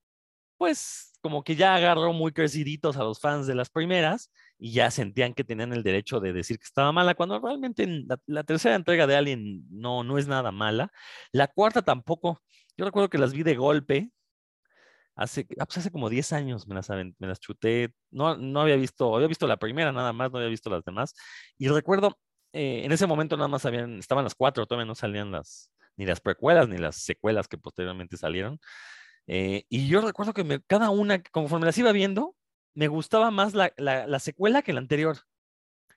[0.57, 4.91] pues como que ya agarró muy creciditos a los fans de las primeras y ya
[4.91, 8.75] sentían que tenían el derecho de decir que estaba mala, cuando realmente la, la tercera
[8.75, 10.91] entrega de Alien no, no es nada mala.
[11.31, 12.41] La cuarta tampoco.
[12.77, 14.11] Yo recuerdo que las vi de golpe,
[15.15, 18.75] Hace, ah, pues hace como 10 años me las, me las chuté, no, no había
[18.77, 21.13] visto, había visto la primera nada más, no había visto las demás.
[21.57, 22.17] Y recuerdo,
[22.51, 26.05] eh, en ese momento nada más habían, estaban las cuatro, todavía no salían las, ni
[26.05, 28.59] las precuelas ni las secuelas que posteriormente salieron.
[29.27, 32.35] Eh, y yo recuerdo que me, cada una, conforme las iba viendo,
[32.75, 35.19] me gustaba más la, la, la secuela que la anterior.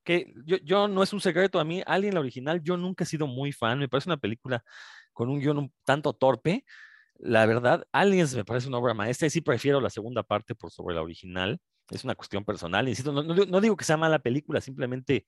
[0.04, 3.06] Que yo, yo, no es un secreto a mí, Alien la original, yo nunca he
[3.06, 4.64] sido muy fan, me parece una película
[5.12, 6.64] con un guion un tanto torpe.
[7.18, 10.70] La verdad, Aliens me parece una obra maestra y sí prefiero la segunda parte por
[10.70, 11.58] sobre la original.
[11.90, 12.88] Es una cuestión personal.
[12.88, 15.26] Insisto, no, digo que sea mala película, simplemente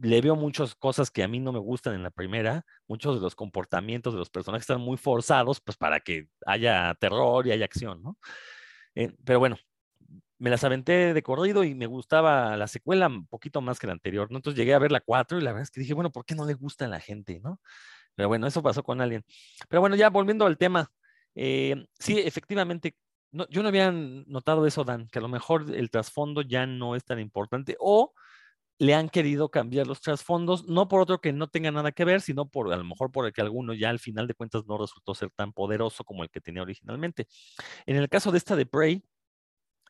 [0.00, 2.64] le veo muchas cosas que a mí no me gustan en la primera.
[2.86, 7.46] Muchos de los comportamientos de los personajes están muy forzados, pues para que haya terror
[7.46, 8.18] y haya acción, ¿no?
[8.94, 9.56] Eh, pero bueno,
[10.38, 13.92] me las aventé de corrido y me gustaba la secuela un poquito más que la
[13.94, 14.38] anterior, ¿no?
[14.38, 16.34] Entonces llegué a ver la 4 y la verdad es que dije, bueno, ¿por qué
[16.34, 17.60] no le gusta a la gente, no?
[18.14, 19.24] Pero bueno, eso pasó con Alien.
[19.68, 20.90] Pero bueno, ya volviendo al tema,
[21.34, 22.96] eh, sí, efectivamente,
[23.32, 26.96] no, yo no había notado eso, Dan, que a lo mejor el trasfondo ya no
[26.96, 28.14] es tan importante o
[28.78, 32.20] le han querido cambiar los trasfondos, no por otro que no tenga nada que ver,
[32.20, 34.78] sino por a lo mejor por el que alguno ya al final de cuentas no
[34.78, 37.26] resultó ser tan poderoso como el que tenía originalmente.
[37.86, 39.02] En el caso de esta de Prey,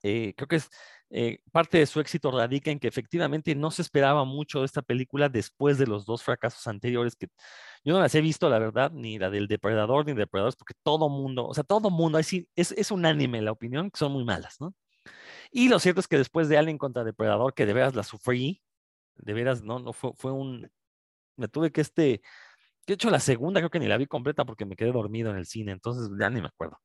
[0.02, 0.70] eh, creo que es
[1.10, 4.82] eh, parte de su éxito radica en que efectivamente no se esperaba mucho de esta
[4.82, 7.28] película después de los dos fracasos anteriores que
[7.84, 11.08] yo no las he visto, la verdad, ni la del Depredador ni Depredadores, porque todo
[11.08, 14.74] mundo, o sea, todo mundo, es, es unánime la opinión que son muy malas, ¿no?
[15.50, 18.62] Y lo cierto es que después de Alien contra Depredador, que de veras la sufrí,
[19.16, 20.70] de veras, no, no fue, fue un,
[21.36, 22.22] me tuve que este,
[22.86, 25.38] de hecho la segunda creo que ni la vi completa porque me quedé dormido en
[25.38, 26.78] el cine, entonces ya ni me acuerdo.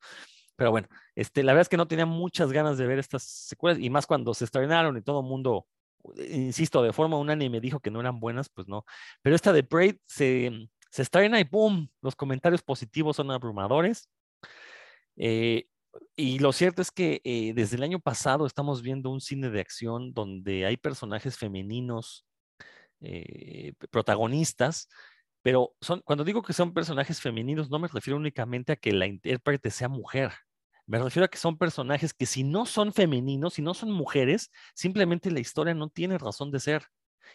[0.55, 3.79] Pero bueno, este, la verdad es que no tenía muchas ganas de ver estas secuelas
[3.79, 5.67] y más cuando se estrenaron y todo el mundo,
[6.29, 8.85] insisto, de forma unánime dijo que no eran buenas, pues no.
[9.21, 11.87] Pero esta de Braid se, se estrena y ¡pum!
[12.01, 14.09] Los comentarios positivos son abrumadores.
[15.15, 15.65] Eh,
[16.15, 19.61] y lo cierto es que eh, desde el año pasado estamos viendo un cine de
[19.61, 22.25] acción donde hay personajes femeninos
[23.01, 24.89] eh, protagonistas,
[25.43, 29.05] pero son, cuando digo que son personajes femeninos, no me refiero únicamente a que la
[29.05, 30.31] intérprete sea mujer.
[30.85, 34.51] Me refiero a que son personajes que si no son femeninos, si no son mujeres,
[34.73, 36.87] simplemente la historia no tiene razón de ser.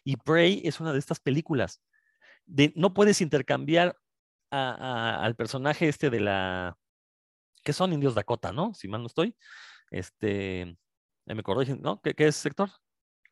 [0.04, 1.82] Y Prey es una de estas películas.
[2.46, 3.96] De, no puedes intercambiar
[4.50, 6.78] a, a, al personaje este de la,
[7.62, 8.72] que son indios Dakota, ¿no?
[8.74, 9.36] Si mal no estoy.
[9.90, 10.76] Este,
[11.26, 12.00] me corrigen, ¿no?
[12.00, 12.70] ¿Qué, ¿Qué, es sector?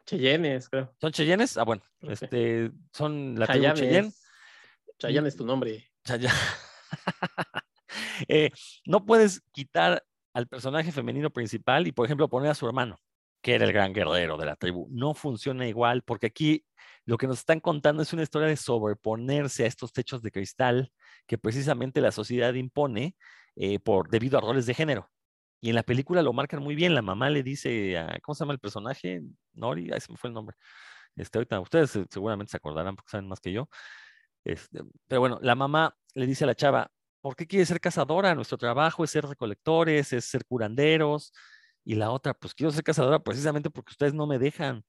[0.04, 0.94] Cheyennes, creo.
[1.00, 1.56] ¿Son Cheyennes?
[1.56, 2.12] Ah, bueno, okay.
[2.12, 4.12] este, son la tribu Cheyenne.
[4.98, 5.90] Chayanne es tu nombre.
[6.04, 6.38] Chayanne.
[8.28, 8.50] eh,
[8.86, 12.98] no puedes quitar al personaje femenino principal y, por ejemplo, poner a su hermano,
[13.42, 14.88] que era el gran guerrero de la tribu.
[14.90, 16.64] No funciona igual, porque aquí
[17.04, 20.92] lo que nos están contando es una historia de sobreponerse a estos techos de cristal
[21.26, 23.16] que precisamente la sociedad impone
[23.54, 25.10] eh, por, debido a roles de género.
[25.60, 26.94] Y en la película lo marcan muy bien.
[26.94, 29.22] La mamá le dice, a, ¿cómo se llama el personaje?
[29.54, 30.56] Nori, ahí se me fue el nombre.
[31.16, 33.68] Este, ahorita, ustedes seguramente se acordarán porque saben más que yo.
[34.46, 38.34] Este, pero bueno, la mamá le dice a la chava, ¿por qué quieres ser cazadora?
[38.36, 41.32] Nuestro trabajo es ser recolectores, es ser curanderos.
[41.84, 44.84] Y la otra, pues quiero ser cazadora precisamente porque ustedes no me dejan.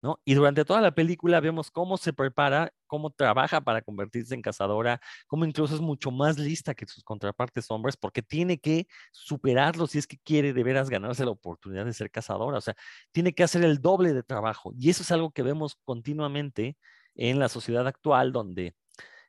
[0.00, 0.20] ¿No?
[0.24, 5.00] Y durante toda la película vemos cómo se prepara, cómo trabaja para convertirse en cazadora,
[5.28, 9.98] cómo incluso es mucho más lista que sus contrapartes hombres, porque tiene que superarlo si
[9.98, 12.58] es que quiere de veras ganarse la oportunidad de ser cazadora.
[12.58, 12.74] O sea,
[13.12, 14.72] tiene que hacer el doble de trabajo.
[14.76, 16.76] Y eso es algo que vemos continuamente
[17.14, 18.74] en la sociedad actual, donde,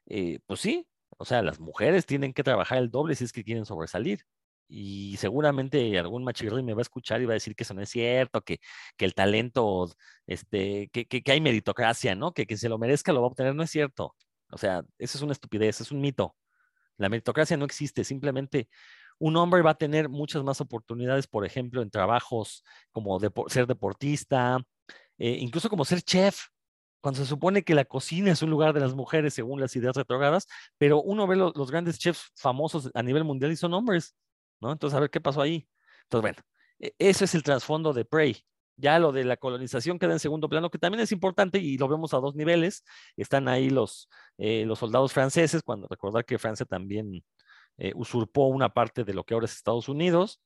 [0.08, 3.44] eh, pues sí, o sea, las mujeres tienen que trabajar el doble si es que
[3.44, 4.26] quieren sobresalir
[4.68, 7.82] y seguramente algún machirri me va a escuchar y va a decir que eso no
[7.82, 8.60] es cierto, que,
[8.98, 9.92] que el talento,
[10.26, 12.34] este, que, que, que, hay meritocracia, ¿no?
[12.34, 14.16] Que, que se lo merezca lo va a obtener, no es cierto.
[14.52, 16.36] O sea, eso es una estupidez, es un mito.
[16.98, 18.70] La meritocracia no existe, simplemente
[19.20, 24.60] un hombre va a tener muchas más oportunidades, por ejemplo, en trabajos como ser deportista,
[25.18, 26.48] eh, incluso como ser chef,
[27.04, 29.98] cuando se supone que la cocina es un lugar de las mujeres según las ideas
[29.98, 34.16] retrogradas, pero uno ve los, los grandes chefs famosos a nivel mundial y son hombres.
[34.62, 34.72] ¿no?
[34.72, 35.68] Entonces, a ver qué pasó ahí.
[36.04, 38.38] Entonces, bueno, ese es el trasfondo de Prey.
[38.78, 41.90] Ya lo de la colonización queda en segundo plano, que también es importante y lo
[41.90, 42.86] vemos a dos niveles.
[43.18, 47.22] Están ahí los, eh, los soldados franceses, cuando recordar que Francia también
[47.78, 50.42] eh, usurpó una parte de lo que ahora es Estados Unidos.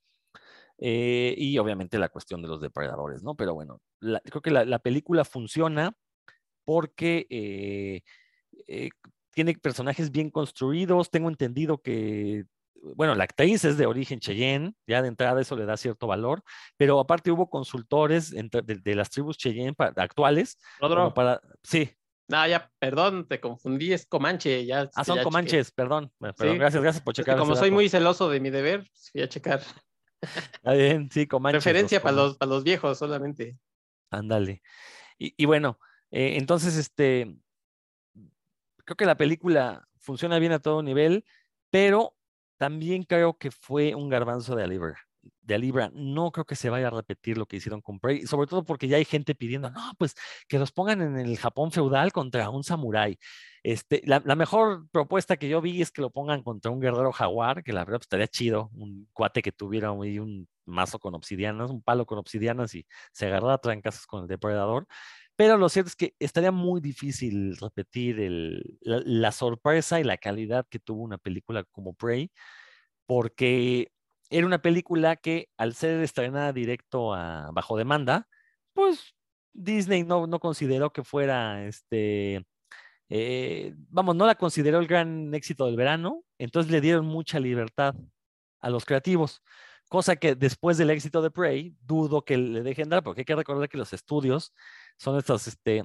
[0.79, 3.35] Eh, y obviamente la cuestión de los depredadores, ¿no?
[3.35, 5.95] Pero bueno, la, creo que la, película funciona
[6.67, 8.03] porque
[9.31, 11.09] tiene personajes bien construidos.
[11.09, 12.43] Tengo entendido que
[12.95, 16.43] bueno, la actriz es de origen Cheyenne, ya de entrada eso le da cierto valor,
[16.75, 20.59] pero aparte hubo consultores entre, de, de, las tribus Cheyenne para, actuales.
[20.79, 21.13] Rodro.
[21.13, 21.89] Para, sí.
[22.27, 24.65] No, ya, perdón, te confundí, es Comanche.
[24.65, 26.53] Ya, ah, son ya Comanches, perdón, perdón.
[26.53, 26.57] Sí.
[26.57, 27.35] Gracias, gracias por checar.
[27.35, 27.75] Es que como soy dato.
[27.75, 29.61] muy celoso de mi deber, pues fui a checar.
[30.61, 31.63] Está bien, sí, Comanches.
[31.63, 33.57] Referencia los, para, los, para los viejos solamente.
[34.11, 34.61] Ándale.
[35.17, 35.79] Y, y, bueno,
[36.11, 37.37] eh, entonces, este,
[38.85, 41.25] creo que la película funciona bien a todo nivel,
[41.69, 42.15] pero
[42.57, 44.95] también creo que fue un garbanzo de Oliver.
[45.41, 48.47] de Alibra, no creo que se vaya a repetir lo que hicieron con Prey, sobre
[48.47, 50.15] todo porque ya hay gente pidiendo, no, pues
[50.47, 53.17] que los pongan en el Japón feudal contra un samurái.
[53.63, 57.63] Este, la, mejor propuesta que yo vi es que lo pongan contra un guerrero jaguar,
[57.63, 61.81] que la verdad pues, estaría chido, un cuate que tuviera un mazo con obsidianas, un
[61.81, 64.87] palo con obsidianas y se agarrara a con el depredador.
[65.37, 70.65] Pero lo cierto es que estaría muy difícil repetir el, la, sorpresa y la calidad
[70.69, 72.31] que tuvo una película como Prey,
[73.05, 73.91] porque
[74.31, 78.27] era una película que al ser estrenada directo a bajo demanda,
[78.73, 79.15] pues
[79.53, 82.43] Disney no, no consideró que fuera este,
[83.09, 87.95] eh, vamos, no la consideró el gran éxito del verano, entonces le dieron mucha libertad
[88.59, 89.43] a los creativos,
[89.89, 93.35] cosa que después del éxito de Prey, dudo que le dejen dar, porque hay que
[93.35, 94.53] recordar que los estudios
[94.97, 95.83] son estos, este,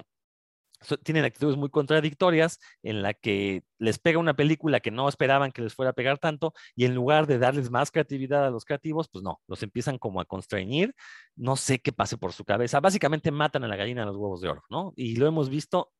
[1.03, 5.61] tienen actitudes muy contradictorias en la que les pega una película que no esperaban que
[5.61, 9.09] les fuera a pegar tanto y en lugar de darles más creatividad a los creativos,
[9.09, 10.93] pues no, los empiezan como a constreñir,
[11.35, 14.41] no sé qué pase por su cabeza, básicamente matan a la gallina a los huevos
[14.41, 14.93] de oro, ¿no?
[14.95, 15.91] Y lo hemos visto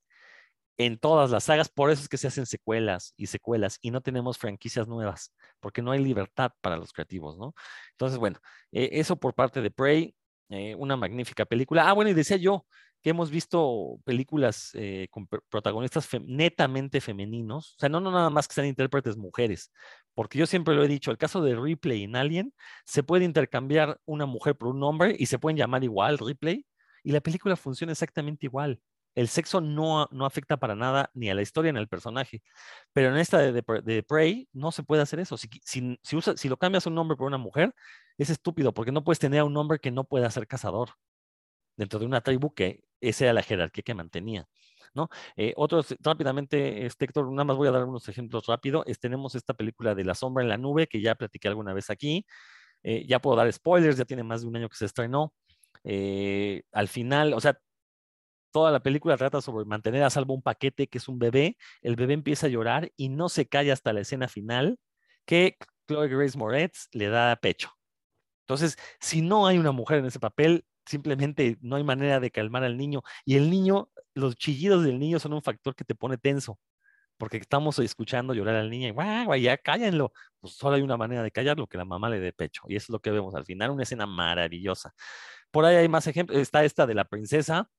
[0.77, 4.01] en todas las sagas, por eso es que se hacen secuelas y secuelas y no
[4.01, 7.53] tenemos franquicias nuevas, porque no hay libertad para los creativos, ¿no?
[7.91, 8.39] Entonces, bueno,
[8.71, 10.15] eh, eso por parte de Prey,
[10.49, 11.87] eh, una magnífica película.
[11.87, 12.65] Ah, bueno, y decía yo,
[13.03, 18.47] que hemos visto películas eh, con protagonistas netamente femeninos, o sea, no, no nada más
[18.47, 19.71] que sean intérpretes mujeres,
[20.15, 22.53] porque yo siempre lo he dicho, el caso de Ripley en Alien,
[22.85, 26.65] se puede intercambiar una mujer por un hombre y se pueden llamar igual Ripley,
[27.03, 28.79] y la película funciona exactamente igual.
[29.15, 32.41] El sexo no, no afecta para nada ni a la historia ni al personaje.
[32.93, 35.37] Pero en esta de, de, Prey no se puede hacer eso.
[35.37, 37.75] Si, si, si, si lo cambias un hombre por una mujer,
[38.17, 40.89] es estúpido porque no puedes tener a un hombre que no pueda ser cazador
[41.77, 44.47] dentro de una tribu que esa era la jerarquía que mantenía.
[44.93, 45.09] ¿no?
[45.35, 48.83] Eh, otros, rápidamente, este, Héctor, nada más voy a dar unos ejemplos rápido.
[48.99, 52.25] tenemos esta película de La sombra en la nube, que ya platiqué alguna vez aquí.
[52.83, 55.33] Eh, ya puedo dar spoilers, ya tiene más de un año que se estrenó.
[55.83, 57.59] Eh, al final, o sea,
[58.51, 61.57] toda la película trata sobre mantener a salvo un paquete que es un bebé.
[61.81, 64.77] El bebé empieza a llorar y no se calla hasta la escena final
[65.25, 67.71] que Chloe Grace Moretz le da pecho.
[68.41, 72.63] Entonces, si no hay una mujer en ese papel, simplemente no hay manera de calmar
[72.63, 73.01] al niño.
[73.25, 76.59] Y el niño, los chillidos del niño son un factor que te pone tenso,
[77.17, 80.13] porque estamos escuchando llorar al niño y guau, ya cállenlo.
[80.39, 82.63] Pues solo hay una manera de callarlo, que la mamá le dé pecho.
[82.67, 84.93] Y eso es lo que vemos al final, una escena maravillosa.
[85.51, 86.39] Por ahí hay más ejemplos.
[86.39, 87.69] Está esta de la princesa,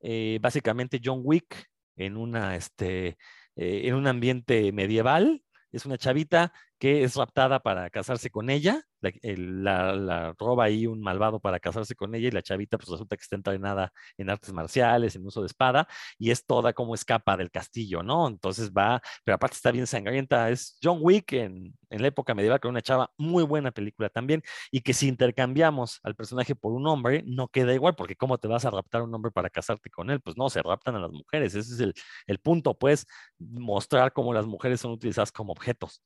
[0.00, 3.18] eh, básicamente John Wick en una, este,
[3.56, 5.42] eh, en un ambiente medieval.
[5.72, 11.40] Es una chavita que es raptada para casarse con ella la, roba ahí un malvado
[11.40, 15.16] para casarse con ella y la chavita pues resulta que está entrenada en artes marciales,
[15.16, 15.86] en uso de espada
[16.18, 18.28] y es toda como escapa del castillo, ¿no?
[18.28, 22.70] Entonces va, pero aparte está bien sangrienta, es John Wick en, la época medieval con
[22.70, 27.22] una chava, muy buena película también y que si intercambiamos al personaje por un hombre
[27.26, 30.10] no queda igual porque cómo te vas a raptar a un hombre para casarte con
[30.10, 31.94] él, pues no, se raptan a las mujeres, ese es
[32.26, 33.06] el punto, pues
[33.38, 36.02] mostrar cómo las mujeres son utilizadas como objetos.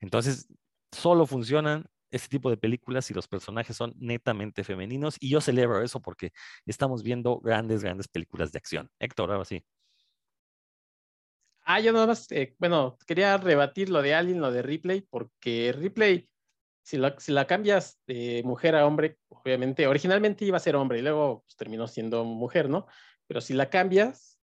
[0.00, 0.48] Entonces,
[0.92, 5.82] solo funcionan este tipo de películas y los personajes son netamente femeninos y yo celebro
[5.82, 6.32] eso porque
[6.64, 8.90] estamos viendo grandes, grandes películas de acción.
[8.98, 9.64] Héctor, ahora sí.
[11.68, 15.74] Ah, yo nada más, eh, bueno, quería rebatir lo de Alien, lo de Ripley, porque
[15.76, 16.28] Ripley,
[16.82, 21.00] si la, si la cambias de mujer a hombre, obviamente, originalmente iba a ser hombre
[21.00, 22.86] y luego pues, terminó siendo mujer, ¿no?
[23.26, 24.38] Pero si la cambias,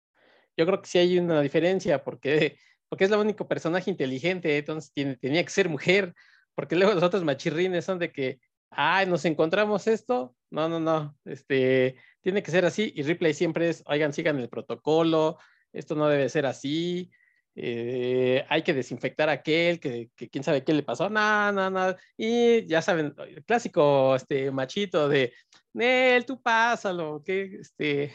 [0.58, 2.58] yo creo que sí hay una diferencia, porque,
[2.92, 6.14] porque es la único personaje inteligente, entonces tiene, tenía que ser mujer
[6.56, 11.18] porque luego los otros machirrines son de que, ay, nos encontramos esto, no, no, no,
[11.24, 15.38] este, tiene que ser así, y Ripley siempre es, oigan, sigan el protocolo,
[15.72, 17.10] esto no debe ser así,
[17.56, 21.96] eh, hay que desinfectar a aquel, que, quién sabe qué le pasó, no, no, no,
[22.18, 25.32] y ya saben, el clásico, este, machito de,
[25.72, 28.14] Nel, tú pásalo, que, este,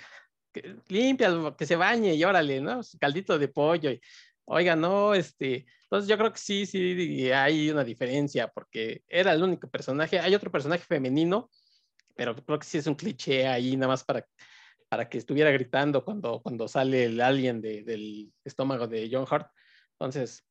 [0.52, 0.76] que,
[1.58, 2.80] que se bañe y órale, ¿no?
[3.00, 3.90] Caldito de pollo,
[4.46, 9.42] oiga, no, este, entonces yo creo que sí, sí, hay una diferencia porque era el
[9.42, 11.50] único personaje, hay otro personaje femenino,
[12.14, 14.26] pero creo que sí es un cliché ahí nada más para,
[14.88, 19.50] para que estuviera gritando cuando, cuando sale el alien del estómago de John Hart.
[19.92, 20.44] Entonces,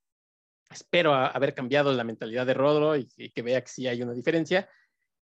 [0.70, 4.70] espero haber cambiado la mentalidad de Rodro y, que vea que sí hay una diferencia.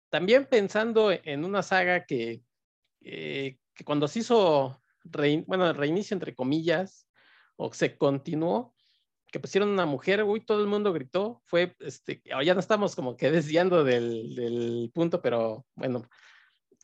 [0.10, 2.42] También pensando en una saga que,
[3.02, 4.82] eh, que cuando se hizo,
[5.46, 7.08] bueno, reinicio entre comillas,
[7.56, 8.74] o se continuó,
[9.32, 13.18] que pusieron una mujer, uy, todo el mundo gritó, fue, este, ya no estamos como
[13.18, 16.08] que desviando del, del punto, pero bueno,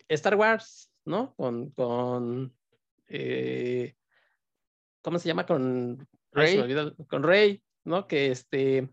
[0.08, 1.36] Star Wars, ¿no?
[1.36, 2.54] Con, con
[3.08, 3.94] eh,
[5.02, 5.46] ¿cómo se llama?
[5.46, 6.60] Con Rey,
[7.08, 8.08] con Rey, ¿no?
[8.08, 8.90] Que este,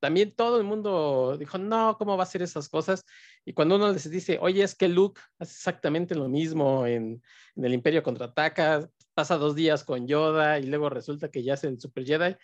[0.00, 3.04] también todo el mundo dijo, no, ¿cómo va a ser esas cosas?
[3.44, 7.22] Y cuando uno les dice, oye, es que Luke hace exactamente lo mismo en,
[7.56, 11.64] en el Imperio contraataca, pasa dos días con Yoda y luego resulta que ya es
[11.64, 12.36] el Super Jedi.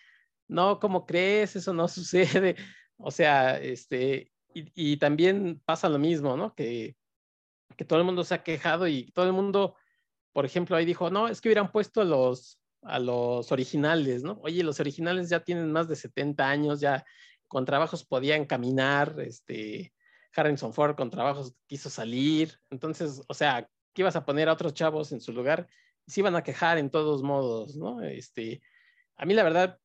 [0.49, 1.57] No, ¿cómo crees?
[1.57, 2.57] Eso no sucede.
[2.99, 6.55] O sea, este, y, también pasa lo mismo, ¿no?
[6.55, 6.97] Que,
[7.77, 9.77] que todo el mundo se ha quejado y todo el mundo,
[10.33, 14.39] por ejemplo, ahí dijo, no, es que hubieran puesto los, a los originales, ¿no?
[14.43, 17.05] Oye, los originales ya tienen más de 70 años, ya
[17.49, 19.93] con trabajos podían caminar, este,
[20.35, 24.75] Harrison Ford con trabajos quiso salir, entonces, o sea, ¿qué ibas a poner a otros
[24.75, 25.69] chavos en su lugar?
[26.07, 28.03] Se iban a quejar en todos modos, ¿no?
[28.03, 28.63] Este,
[29.17, 29.79] a mí la verdad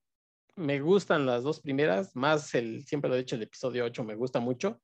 [0.56, 4.16] me gustan las dos primeras, más el, siempre lo he dicho, el episodio 8 me
[4.16, 4.82] gusta mucho,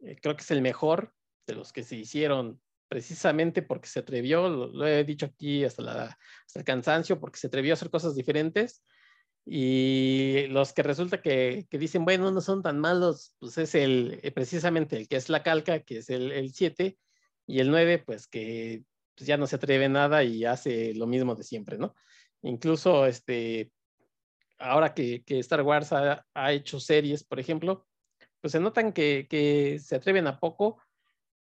[0.00, 1.12] eh, creo que es el mejor
[1.46, 6.18] de los que se hicieron precisamente porque se atrevió, lo, he dicho aquí hasta, la,
[6.46, 8.84] hasta el cansancio, porque se atrevió a hacer cosas diferentes
[9.44, 14.20] y los que resulta que, que, dicen, bueno, no son tan malos, pues es el,
[14.22, 16.96] eh, precisamente el que es la calca, que es el, el 7,
[17.46, 18.84] y el 9, pues que
[19.14, 21.94] pues ya no se atreve nada y hace lo mismo de siempre, ¿no?
[22.42, 23.72] Incluso, este,
[24.58, 27.86] ahora que, Star Wars ha, hecho series, por ejemplo,
[28.40, 30.82] pues se notan que, que, se atreven a poco.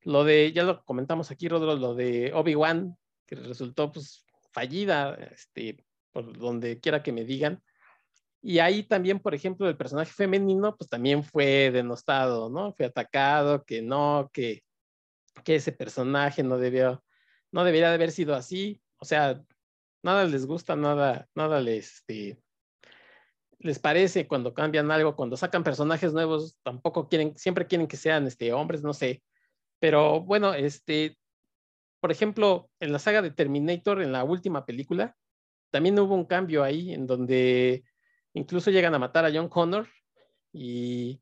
[0.02, 2.96] Lo de, ya lo comentamos aquí, Rodro, lo de Obi-Wan,
[3.26, 7.62] que resultó pues fallida, este, por donde quiera que me digan
[8.40, 12.72] y ahí también, por ejemplo, el personaje femenino, pues también fue denostado, ¿no?
[12.72, 14.62] Fue atacado, que no, que,
[15.44, 17.02] que ese personaje no debió,
[17.52, 18.80] no debería de haber sido así.
[18.98, 19.42] O sea,
[20.02, 22.38] nada les gusta, nada, nada les, este,
[23.58, 28.26] les parece cuando cambian algo, cuando sacan personajes nuevos, tampoco quieren, siempre quieren que sean
[28.26, 29.22] este, hombres, no sé.
[29.80, 31.18] Pero bueno, este,
[32.00, 35.16] por ejemplo, en la saga de Terminator, en la última película,
[35.70, 37.84] también hubo un cambio ahí en donde
[38.38, 39.88] Incluso llegan a matar a John Connor
[40.52, 41.20] y,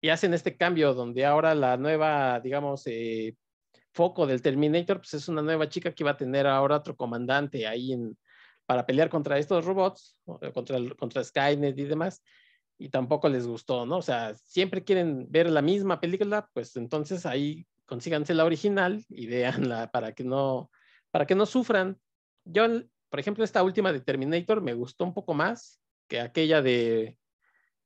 [0.00, 3.36] y hacen este cambio donde ahora la nueva, digamos, eh,
[3.94, 7.66] foco del Terminator, pues es una nueva chica que va a tener ahora otro comandante
[7.66, 8.18] ahí en,
[8.66, 10.18] para pelear contra estos robots,
[10.52, 12.22] contra, contra Skynet y demás,
[12.76, 13.98] y tampoco les gustó, ¿no?
[13.98, 19.26] O sea, siempre quieren ver la misma película, pues entonces ahí consíganse la original y
[19.26, 20.70] veanla para que no,
[21.12, 21.98] para que no sufran.
[22.44, 22.66] Yo,
[23.08, 27.16] por ejemplo, esta última de Terminator me gustó un poco más, que aquella de,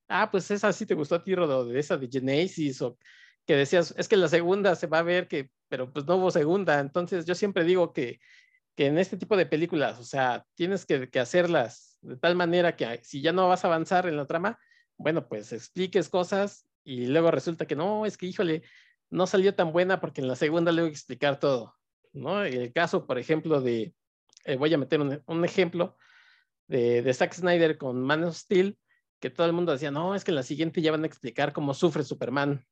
[0.09, 2.97] ah, pues esa sí te gustó a ti, Rodo, de esa de Genesis, o
[3.49, 6.31] que decías, es que la segunda se va a ver que, pero pues no hubo
[6.31, 6.81] segunda.
[6.81, 8.21] Entonces yo siempre digo que,
[8.77, 13.01] que en este tipo de películas, o sea, tienes que, hacerlas de tal manera que
[13.03, 14.59] si ya no vas a avanzar en la trama,
[14.99, 18.65] bueno, pues expliques cosas y luego resulta que no, es que híjole,
[19.09, 21.75] no salió tan buena porque en la segunda le voy a explicar todo,
[22.13, 22.45] ¿no?
[22.45, 23.95] El caso, por ejemplo, de,
[24.45, 25.97] eh, voy a meter un, un ejemplo,
[26.67, 28.79] de, de Zack Snyder con Man of Steel,
[29.21, 31.55] que todo el mundo decía, no, es que en la siguiente ya van a explicar
[31.55, 32.63] cómo sufre Superman.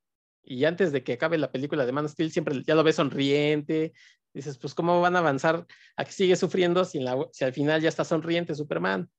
[0.49, 2.97] Y antes de que acabe la película de Man of Steel, siempre ya lo ves
[2.97, 3.93] sonriente.
[4.33, 5.67] Dices, pues, ¿cómo van a avanzar
[5.97, 9.11] a que sigue sufriendo si, al final ya está sonriente Superman?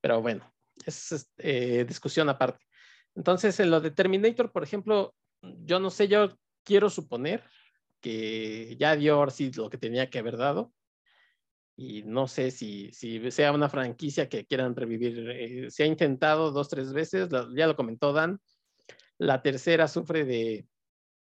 [0.00, 0.54] Pero bueno,
[0.86, 2.64] es eh, discusión aparte.
[3.16, 5.12] Entonces, en lo de Terminator, por ejemplo,
[5.42, 7.42] yo no sé, yo quiero suponer
[8.00, 10.72] que ya dio ahora sí lo que tenía que haber dado
[11.76, 15.30] y no sé si, si sea una franquicia que quieran revivir.
[15.30, 18.38] Eh, se ha intentado dos, tres veces, ya lo comentó Dan.
[19.20, 20.66] La tercera sufre de,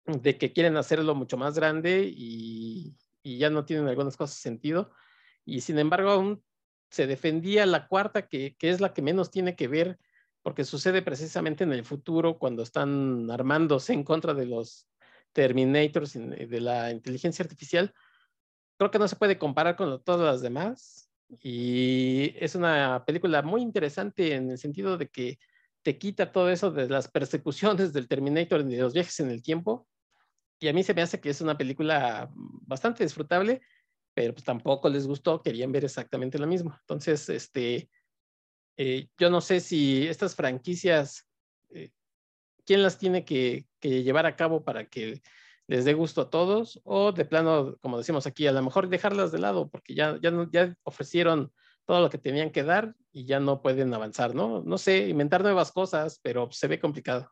[0.06, 4.92] de que quieren hacerlo mucho más grande y, y, ya no tienen algunas cosas sentido.
[5.46, 6.44] Y sin embargo, aún
[6.90, 9.98] se defendía la cuarta, que, que es la que menos tiene que ver,
[10.44, 14.88] porque sucede precisamente en el futuro cuando están armándose en contra de los
[15.34, 17.94] Terminators de la inteligencia artificial
[18.82, 21.08] creo que no se puede comparar con todas las demás.
[21.40, 25.38] Y es una película muy interesante en el sentido de que
[25.84, 29.42] te quita todo eso de las persecuciones del Terminator y de los viajes en el
[29.42, 29.88] tiempo.
[30.60, 33.62] Y a mí se me hace que es una película bastante disfrutable,
[34.14, 36.78] pero pues tampoco les gustó, querían ver exactamente lo mismo.
[36.82, 37.90] Entonces, este,
[38.78, 41.28] eh, yo no sé si estas franquicias,
[41.72, 41.90] eh,
[42.66, 45.22] ¿quién las tiene que, que, llevar a cabo para que
[45.68, 49.32] les dé gusto a todos o de plano, como decimos aquí, a lo mejor dejarlas
[49.32, 51.52] de lado porque ya, ya, ya ofrecieron
[51.86, 54.62] todo lo que tenían que dar y ya no pueden avanzar, ¿no?
[54.62, 57.32] No sé, inventar nuevas cosas, pero se ve complicado.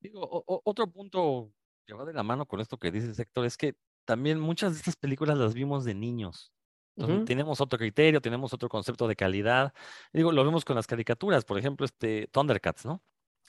[0.00, 1.52] Digo, o, otro punto
[1.86, 3.74] que va de la mano con esto que dice Héctor es que
[4.04, 6.52] también muchas de estas películas las vimos de niños.
[6.96, 7.26] Entonces, uh -huh.
[7.26, 9.72] Tenemos otro criterio, tenemos otro concepto de calidad.
[10.12, 13.02] Digo, lo vemos con las caricaturas, por ejemplo, este Thundercats, ¿no?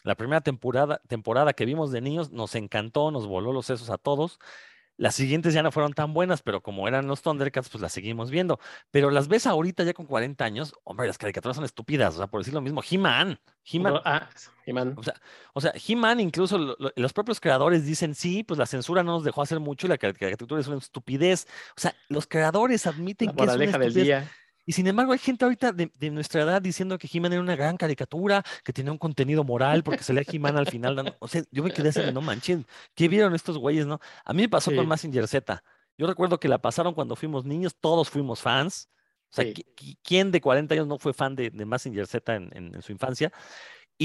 [0.03, 3.97] La primera temporada, temporada que vimos de niños nos encantó, nos voló los sesos a
[3.97, 4.39] todos.
[4.97, 8.29] Las siguientes ya no fueron tan buenas, pero como eran los Thundercats, pues las seguimos
[8.29, 8.59] viendo.
[8.91, 12.13] Pero las ves ahorita ya con 40 años, hombre, las caricaturas son estúpidas.
[12.13, 13.39] O sea, por decir lo mismo, He-Man.
[13.65, 14.29] He-Man, Ah,
[14.65, 14.93] He-Man.
[14.97, 15.15] o sea,
[15.53, 19.13] o sea, He-Man, incluso lo- lo- los propios creadores dicen, sí, pues la censura no
[19.13, 21.47] nos dejó hacer mucho y la cari- caricatura es una estupidez.
[21.75, 24.31] O sea, los creadores admiten La que es una del día.
[24.65, 27.55] Y sin embargo, hay gente ahorita de, de nuestra edad diciendo que He-Man era una
[27.55, 30.95] gran caricatura, que tenía un contenido moral, porque salía He-Man al final.
[30.95, 33.99] dando- O sea, yo me quedé así de no manchen, ¿qué vieron estos güeyes, no?
[34.23, 34.87] A mí me pasó con Sí.
[34.87, 35.63] Mazinger Z.
[35.97, 38.89] Yo recuerdo que la pasaron cuando fuimos niños, todos fuimos fans.
[39.31, 39.53] O sea, Sí.
[39.53, 42.75] ¿qui- qui- ¿quién de 40 años no fue fan de, de Mazinger Z en, en-
[42.75, 43.31] en su infancia?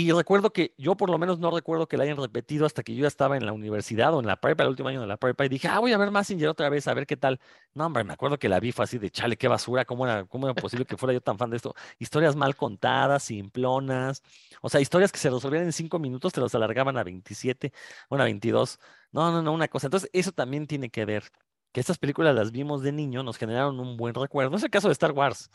[0.00, 2.94] Y recuerdo que yo por lo menos no recuerdo que la hayan repetido hasta que
[2.94, 5.16] yo ya estaba en la universidad o en la prepa, el último año de la
[5.16, 7.40] prepa, y dije, ah, voy a ver Mazinger otra vez, a ver qué tal.
[7.74, 10.24] No, hombre, me acuerdo que la vi fue así de, chale, qué basura, ¿cómo era,
[10.26, 11.74] cómo era posible que fuera yo tan fan de esto?
[11.98, 14.22] Historias mal contadas, simplonas,
[14.62, 17.72] o sea, historias que se resolvían en cinco minutos, te las alargaban a 27,
[18.08, 18.78] bueno, a 22.
[19.10, 19.88] No, no, no, una cosa.
[19.88, 21.24] Entonces, eso también tiene que ver,
[21.72, 24.56] que estas películas las vimos de niño, nos generaron un buen recuerdo.
[24.56, 25.50] Es el caso de Star Wars.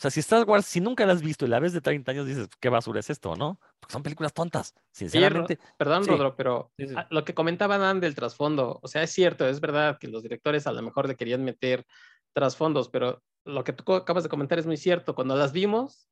[0.00, 2.10] O sea, si Star Wars, si nunca la has visto y la ves de 30
[2.12, 3.60] años, dices, qué basura es esto, ¿no?
[3.78, 5.58] Porque son películas tontas, Sí, sinceramente.
[5.76, 6.10] perdón, sí.
[6.10, 9.98] Rodro, pero Sí, lo que comentaba Dan del trasfondo, o sea, es cierto, es verdad
[9.98, 11.84] que los directores a lo mejor le querían meter
[12.32, 15.14] trasfondos, pero lo que tú acabas de comentar es muy cierto.
[15.14, 16.08] Cuando las vimos,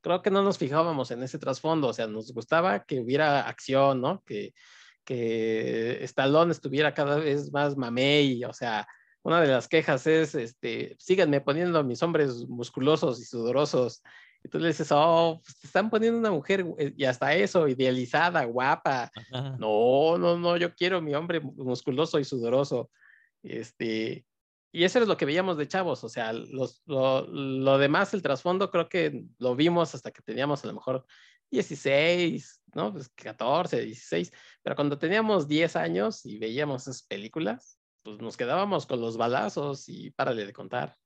[0.00, 4.00] creo que no nos fijábamos en ese trasfondo, o sea, nos gustaba que hubiera acción,
[4.00, 4.22] ¿no?
[4.24, 4.54] Que,
[5.04, 8.86] que Stallone estuviera cada vez más mamey, o sea,
[9.24, 14.02] una de las quejas es, este, síganme poniendo a mis hombres musculosos y sudorosos.
[14.44, 17.66] Y tú le dices, oh, pues te están poniendo una mujer, eh, y hasta eso,
[17.66, 19.10] idealizada, guapa.
[19.32, 19.56] Ajá.
[19.58, 22.90] No, no, no, yo quiero mi hombre mu- musculoso y sudoroso.
[23.42, 24.26] Este,
[24.70, 28.22] y eso es lo que veíamos de chavos, o sea, los, lo, lo demás, el
[28.22, 31.06] trasfondo, creo que lo vimos hasta que teníamos a lo mejor
[31.50, 32.92] 16, ¿no?
[32.92, 38.86] Pues 14, 16, pero cuando teníamos 10 años y veíamos esas películas, pues nos quedábamos
[38.86, 40.96] con los balazos y párale de contar.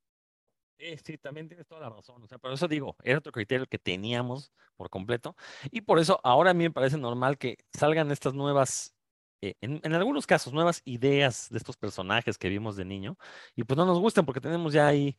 [0.78, 2.22] Sí, sí, también tienes toda la razón.
[2.22, 5.34] O sea, por eso digo, era otro criterio que teníamos por completo.
[5.70, 8.94] Y por eso ahora a mí me parece normal que salgan estas nuevas,
[9.40, 13.16] eh, en, en algunos casos, nuevas ideas de estos personajes que vimos de niño.
[13.56, 15.16] Y pues no nos gustan porque tenemos ya ahí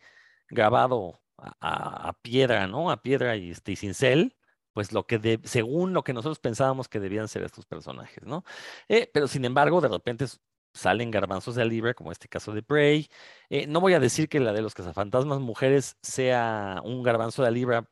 [0.50, 1.22] grabado
[1.60, 2.92] a, piedra, ¿no?
[2.92, 4.36] A piedra y, este, y cincel,
[4.74, 8.44] pues lo que de, según lo que nosotros pensábamos que debían ser estos personajes, ¿no?
[8.88, 10.26] Eh, pero sin embargo, de repente
[10.74, 13.10] salen garbanzos de libre, como este caso de Prey.
[13.50, 17.52] Eh, no voy a decir que la de los cazafantasmas mujeres sea un garbanzo de
[17.52, 17.90] libra.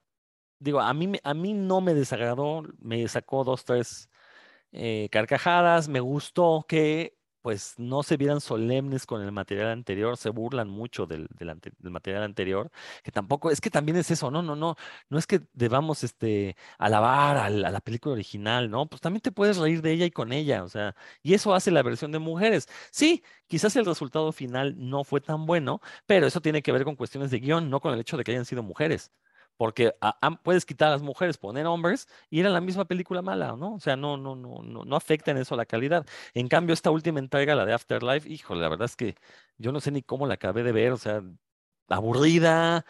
[0.60, 4.10] Digo, a mí, a mí no me desagradó, me sacó dos, tres
[4.72, 7.17] eh, carcajadas, me gustó que
[7.48, 12.24] pues no se vieran solemnes con el material anterior, se burlan mucho del, del material
[12.24, 12.70] anterior,
[13.04, 14.76] que tampoco, es que también es eso, no, no, no,
[15.10, 18.88] no es que debamos este, alabar al- a la película original, ¿no?
[18.90, 20.94] Pues también te puedes reír de ella y con ella, o sea,
[21.24, 22.68] y eso hace la versión de mujeres.
[22.92, 26.96] Sí, quizás el resultado final no fue tan bueno, pero eso tiene que ver con
[26.98, 29.12] cuestiones de guion, no con el hecho de que hayan sido mujeres.
[29.58, 29.94] Porque
[30.44, 33.76] puedes quitar a las mujeres, poner hombres y era la misma película mala, ¿no?
[33.76, 36.06] O sea, no, no, no, no, no afecta en eso la calidad.
[36.34, 39.16] En cambio, esta última entrega, la de Afterlife, híjole, la verdad es que
[39.58, 41.24] yo no sé ni cómo la acabé de ver, o sea,
[41.90, 42.86] aburrida,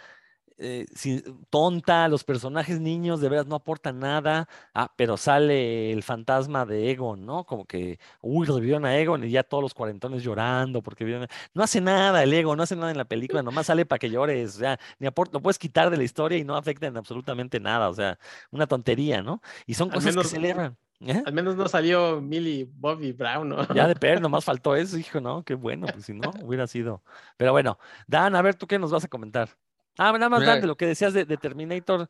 [0.60, 6.04] eh, sin- tonta, los personajes niños de veras no aportan nada, ah, pero sale el
[6.04, 7.44] fantasma de Egon, ¿no?
[7.46, 11.64] Como que, uy, revivieron a Egon y ya todos los cuarentones llorando porque vieron- no
[11.64, 14.56] hace nada el Egon, no hace nada en la película, nomás sale para que llores,
[14.56, 17.60] o sea, ni aporta, lo puedes quitar de la historia y no afecta en absolutamente
[17.60, 18.18] nada, o sea,
[18.52, 19.42] una tontería, ¿no?
[19.66, 20.78] Y son cosas que menos- celebran.
[21.02, 21.22] ¿eh?
[21.28, 23.68] Al menos no salió Millie Bobby Brown, ¿no?
[23.76, 25.44] Ya de per, nomás faltó eso, hijo, ¿no?
[25.44, 27.04] Qué bueno, pues si no, hubiera sido.
[27.38, 27.78] Pero bueno,
[28.08, 29.50] Dan, a ver, ¿tú qué nos vas a comentar?
[29.98, 32.10] Ah, nada más, Dan, Mira, de lo que decías de, de Terminator.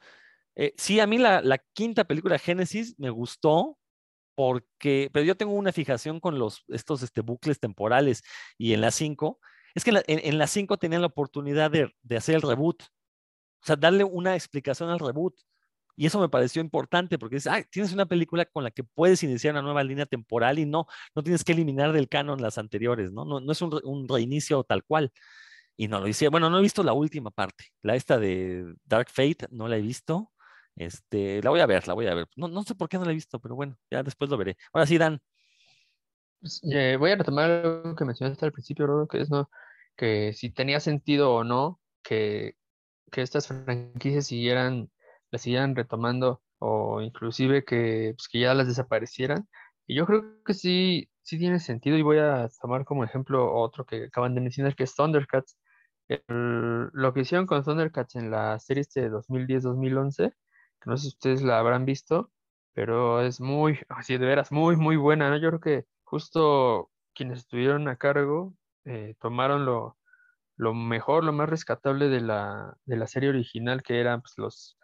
[0.55, 3.77] eh, sí, a mí la, la quinta película Génesis me gustó
[4.35, 8.23] porque, pero yo tengo una fijación con los, estos este, bucles temporales
[8.57, 9.39] y en la 5,
[9.75, 12.41] es que en la, en, en la 5 tenían la oportunidad de, de hacer el
[12.43, 15.35] reboot, o sea, darle una explicación al reboot.
[15.99, 19.23] Y eso me pareció importante porque dices, ah, tienes una película con la que puedes
[19.23, 20.85] iniciar una nueva línea temporal y no,
[21.15, 23.25] no tienes que eliminar del canon las anteriores, ¿no?
[23.25, 25.11] No, no es un reinicio tal cual.
[25.77, 26.29] Y no lo hice.
[26.29, 27.65] Bueno, no he visto la última parte.
[27.83, 30.31] La esta de Dark Fate, no la he visto.
[30.75, 32.27] Este, la voy a ver, la voy a ver.
[32.35, 34.57] No, no sé por qué no la he visto, pero bueno, ya después lo veré.
[34.73, 35.19] Ahora sí, Dan.
[36.39, 39.49] pues, eh, voy a retomar algo que mencionaste al principio, Rodo, que es no,
[39.95, 42.55] que si tenía sentido o no que,
[43.11, 44.91] que estas franquicias siguieran,
[45.31, 49.47] las siguieran retomando o inclusive que, pues, que ya las desaparecieran.
[49.87, 53.85] Y yo creo que sí, sí tiene sentido y voy a tomar como ejemplo otro
[53.85, 55.57] que acaban de mencionar, que es Thundercats.
[56.27, 60.31] Lo que hicieron con Thundercats en la serie este de 2010-2011,
[60.81, 62.31] que no sé si ustedes la habrán visto,
[62.73, 65.37] pero es muy, así de veras, muy, muy buena, ¿no?
[65.37, 68.53] Yo creo que justo quienes estuvieron a cargo
[68.85, 69.97] eh, tomaron lo,
[70.55, 74.77] lo mejor, lo más rescatable de la, de la serie original, que eran pues, los,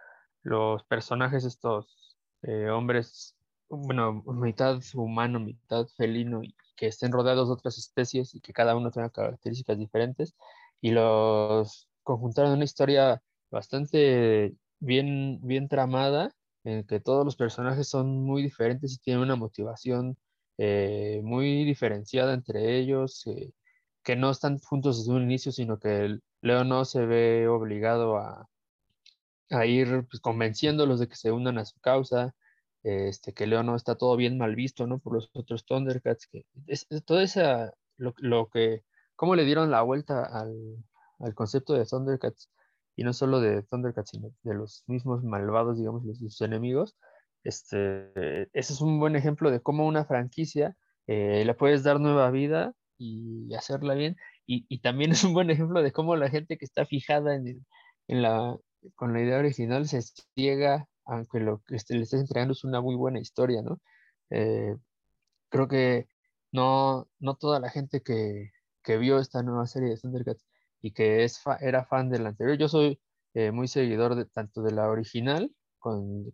[0.43, 3.37] los personajes estos eh, hombres,
[3.69, 6.41] bueno, mitad humano, mitad felino,
[6.75, 10.35] que estén rodeados de otras especies y que cada uno tenga características diferentes,
[10.83, 18.25] y los conjuntaron una historia bastante bien, bien tramada, en que todos los personajes son
[18.25, 20.17] muy diferentes y tienen una motivación
[20.57, 23.53] eh, muy diferenciada entre ellos, eh,
[24.03, 28.49] que no están juntos desde un inicio, sino que Leo no se ve obligado a,
[29.51, 32.35] a ir pues, convenciéndolos de que se unan a su causa,
[32.83, 34.99] este, que Leo no está todo bien mal visto, ¿no?
[34.99, 38.83] Por los otros Thundercats, que es, todo esa, lo, lo, que,
[39.15, 40.53] cómo le dieron la vuelta al,
[41.19, 42.49] al, concepto de Thundercats,
[42.95, 46.95] y no solo de Thundercats, sino de los mismos malvados, digamos, los, sus enemigos,
[47.43, 52.31] este, ese es un buen ejemplo de cómo una franquicia eh, le puedes dar nueva
[52.31, 56.57] vida y hacerla bien, y, y, también es un buen ejemplo de cómo la gente
[56.57, 57.65] que está fijada en,
[58.07, 58.57] en la,
[58.95, 60.01] con la idea original se
[60.35, 63.79] ciega, aunque lo que este, le estés entregando es una muy buena historia, ¿no?
[64.29, 64.75] Eh,
[65.49, 66.07] creo que
[66.51, 68.51] no, no toda la gente que,
[68.83, 70.45] que, vio esta nueva serie de Thundercats
[70.81, 72.99] y que es era fan de la anterior, yo soy
[73.33, 75.51] eh, muy seguidor de tanto de la original,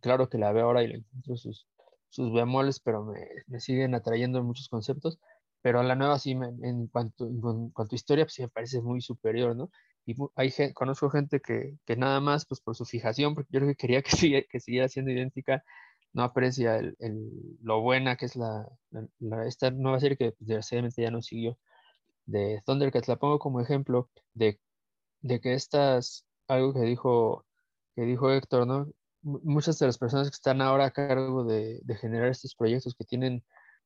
[0.01, 1.67] claro que la veo ahora y le encuentro sus,
[2.09, 5.19] sus bemoles, pero me, siguen atrayendo muchos conceptos,
[5.61, 9.01] pero la nueva sí, en, cuanto, en cuanto a historia, pues sí me parece muy
[9.01, 9.69] superior, ¿no?
[10.09, 13.69] y hay conozco gente que, que, nada más pues por su fijación, porque yo creo
[13.69, 14.11] que quería que,
[14.59, 15.63] siguiera siendo idéntica,
[16.13, 16.81] no aprecia
[17.61, 18.67] lo buena que es la,
[19.19, 21.59] la, esta nueva serie que pues, desgraciadamente ya no siguió
[22.29, 23.07] de Thundercats.
[23.07, 24.59] La pongo como ejemplo de,
[25.21, 27.45] de que estas, algo que dijo,
[27.95, 28.87] que dijo Héctor, ¿no?
[29.21, 33.05] muchas de las personas que están ahora a cargo de, de generar estos proyectos que
[33.05, 33.43] tienen,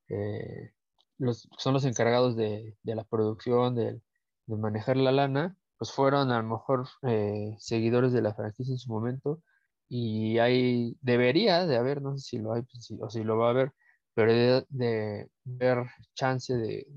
[0.10, 0.72] eh,
[1.18, 4.00] los, son los encargados de, de la producción, de,
[4.48, 8.92] manejar la lana, pues fueron a lo mejor eh, seguidores de la franquicia en su
[8.92, 9.42] momento
[9.88, 12.64] y hay, debería de haber, no sé si lo hay
[13.00, 13.74] o si lo va a haber,
[14.14, 16.88] pero de, de ver chance de,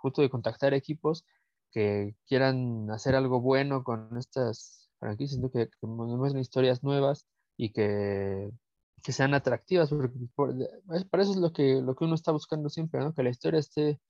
[0.00, 1.24] justo de contactar equipos
[1.70, 8.50] que quieran hacer algo bueno con estas franquicias, que, que muestren historias nuevas y que,
[9.02, 9.90] que sean atractivas,
[10.34, 10.68] porque
[11.10, 13.14] para eso es lo que, lo que uno está buscando siempre, ¿no?
[13.14, 14.00] que la historia esté,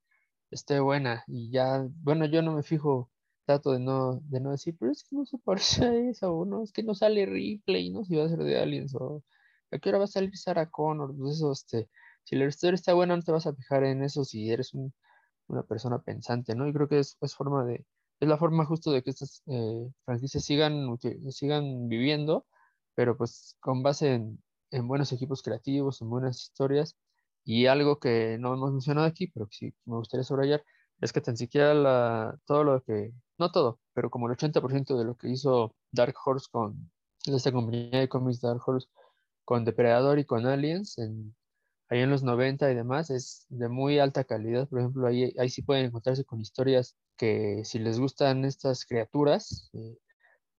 [0.50, 3.10] esté buena y ya, bueno, yo no me fijo
[3.46, 6.44] trato de no, de no decir, pero es que no se parece a eso, o
[6.44, 8.04] no, es que no sale Ripley, ¿no?
[8.04, 9.22] Si va a ser de Aliens, o
[9.70, 11.88] a qué hora va a salir Sarah Connor, pues eso, este,
[12.24, 14.72] si la historia está buena, no te vas a fijar en eso si eres
[15.46, 16.66] una persona pensante, ¿no?
[16.68, 17.86] Y creo que es, forma de,
[18.20, 20.98] es la forma justo de que estas eh, franquicias sigan,
[21.30, 22.46] sigan viviendo,
[22.94, 26.96] pero pues con base en, en buenos equipos creativos, en buenas historias,
[27.44, 30.64] y algo que no hemos mencionado aquí, pero que sí me gustaría subrayar,
[31.00, 35.04] es que tan siquiera la, todo lo que, no todo, pero como el 80% de
[35.04, 36.90] lo que hizo Dark Horse con
[37.26, 38.88] esta compañía de cómics Dark Horse
[39.44, 41.34] con Depredador y con Aliens, en,
[41.94, 44.68] ahí en los 90 y demás, es de muy alta calidad.
[44.68, 49.70] Por ejemplo, ahí, ahí sí pueden encontrarse con historias que si les gustan estas criaturas
[49.74, 49.98] eh,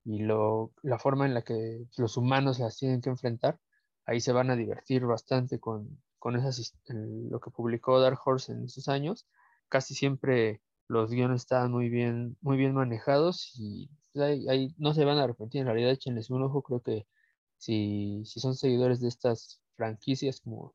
[0.05, 3.59] y lo, la forma en la que los humanos las tienen que enfrentar,
[4.05, 8.65] ahí se van a divertir bastante con, con esas, lo que publicó Dark Horse en
[8.65, 9.27] esos años
[9.69, 15.05] casi siempre los guiones estaban muy bien, muy bien manejados y pues, ahí, no se
[15.05, 15.61] van a arrepentir.
[15.61, 16.61] En realidad, échenles un ojo.
[16.61, 17.07] Creo que
[17.57, 20.73] si, si son seguidores de estas franquicias, como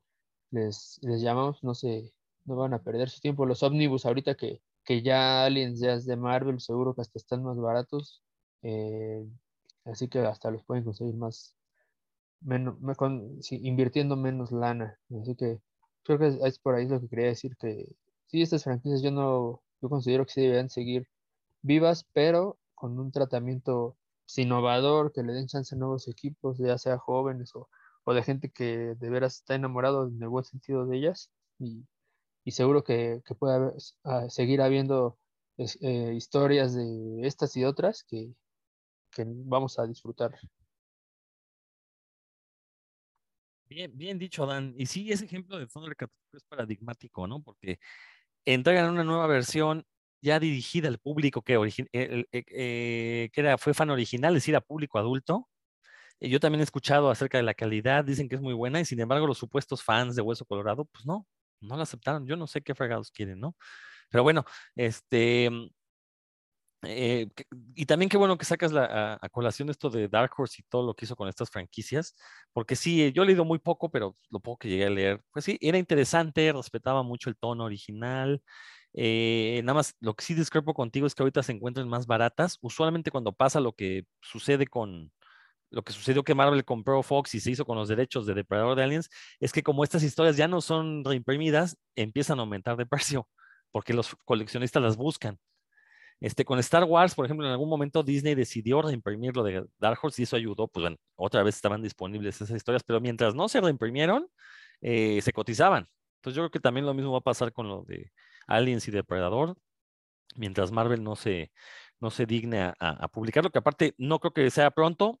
[0.51, 2.13] les, les llamamos, no se
[2.45, 3.45] no van a perder su tiempo.
[3.45, 7.43] Los ómnibus, ahorita que, que ya Aliens ya es de Marvel, seguro que hasta están
[7.43, 8.23] más baratos.
[8.63, 9.25] Eh,
[9.85, 11.55] así que hasta los pueden conseguir más,
[12.41, 12.77] menos,
[13.51, 14.99] invirtiendo menos lana.
[15.21, 15.59] Así que
[16.03, 17.87] creo que es, por ahí lo que quería decir, que
[18.27, 21.07] sí, estas franquicias yo no, yo considero que sí deberían seguir
[21.61, 23.97] vivas, pero con un tratamiento
[24.35, 27.69] innovador, que le den chance a nuevos equipos, ya sea jóvenes o,
[28.03, 31.31] o de gente que de veras está enamorado en el buen sentido de ellas.
[31.59, 31.85] Y,
[32.43, 33.73] y seguro que, que puede haber,
[34.03, 35.17] a, seguir habiendo
[35.57, 38.33] eh, historias de estas y otras que,
[39.11, 40.31] que vamos a disfrutar.
[43.65, 44.73] Bien, bien dicho, Dan.
[44.77, 47.41] Y sí, ese ejemplo de Thundercat es paradigmático, ¿no?
[47.41, 47.79] Porque
[48.45, 49.85] entregan una nueva versión
[50.21, 51.57] ya dirigida al público que,
[51.93, 55.47] eh, era, fue fan original, es decir, a público adulto.
[56.21, 58.99] Yo también he escuchado acerca de la calidad, dicen que es muy buena y sin
[58.99, 61.27] embargo los supuestos fans de Hueso Colorado, pues no,
[61.61, 62.27] no la aceptaron.
[62.27, 63.55] Yo no sé qué fregados quieren, ¿no?
[64.09, 64.45] Pero bueno,
[64.75, 65.49] este,
[66.83, 67.29] eh,
[67.75, 70.85] y también qué bueno que sacas la, a, colación esto de Dark Horse y todo
[70.85, 72.15] lo que hizo con estas franquicias,
[72.53, 75.45] porque sí, yo he leído muy poco, pero lo poco que llegué a leer, pues
[75.45, 78.41] sí, era interesante, respetaba mucho el tono original.
[78.93, 82.57] Eh, nada más, lo que sí discrepo contigo es que ahorita se encuentran más baratas.
[82.61, 85.11] Usualmente cuando pasa lo que sucede con,
[85.71, 88.75] lo que sucedió que Marvel compró Fox y se hizo con los derechos de Depredador
[88.77, 89.09] de Aliens,
[89.39, 93.27] es que como estas historias ya no son reimprimidas, empiezan a aumentar de precio,
[93.71, 95.39] porque los coleccionistas las buscan.
[96.19, 99.97] Este, con Star Wars, por ejemplo, en algún momento Disney decidió reimprimir lo de Dark
[100.01, 103.49] Horse y eso ayudó, pues bueno, otra vez estaban disponibles esas historias, pero mientras no
[103.49, 104.27] se reimprimieron,
[104.81, 105.87] eh, se cotizaban.
[106.17, 108.11] Entonces yo creo que también lo mismo va a pasar con lo de
[108.45, 109.57] Aliens y Depredador,
[110.35, 111.51] mientras Marvel no se,
[111.99, 115.19] no se digne a, a publicarlo, que aparte no creo que sea pronto,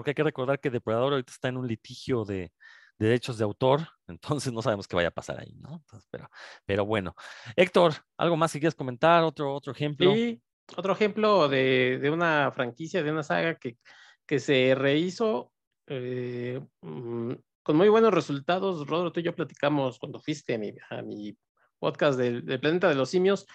[0.00, 2.50] porque hay que recordar que Depredador ahorita está en un litigio de,
[2.98, 5.84] derechos de autor, entonces no sabemos qué vaya a pasar ahí, ¿no?
[6.10, 6.30] pero,
[6.64, 7.14] pero bueno.
[7.54, 9.22] Héctor, ¿algo más que quieras comentar?
[9.24, 10.14] ¿Otro, otro ejemplo?
[10.14, 10.40] Sí,
[10.74, 13.76] otro ejemplo de, de una franquicia, de una saga que,
[14.24, 15.52] que se rehizo
[15.86, 17.32] eh, mm,
[17.62, 18.86] con muy buenos resultados.
[18.86, 21.36] Rodro, tú y yo platicamos cuando fuiste a mi, a mi
[21.78, 23.46] podcast del, del Planeta de los Simios.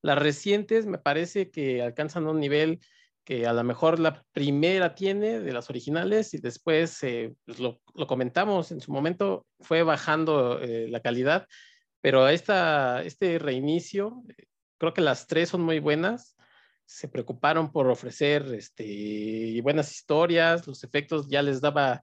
[0.00, 2.80] Las recientes me parece que alcanzan un nivel
[3.24, 7.80] que a lo mejor la primera tiene de las originales y después eh, pues lo,
[8.06, 11.46] comentamos en su momento, fue bajando eh, la calidad,
[12.00, 14.46] pero esta, este reinicio, eh,
[14.78, 16.36] creo que las tres son muy buenas,
[16.84, 22.02] se preocuparon por ofrecer este, buenas historias, los efectos ya les daba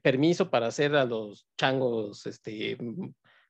[0.00, 2.78] permiso para hacer a los changos, este,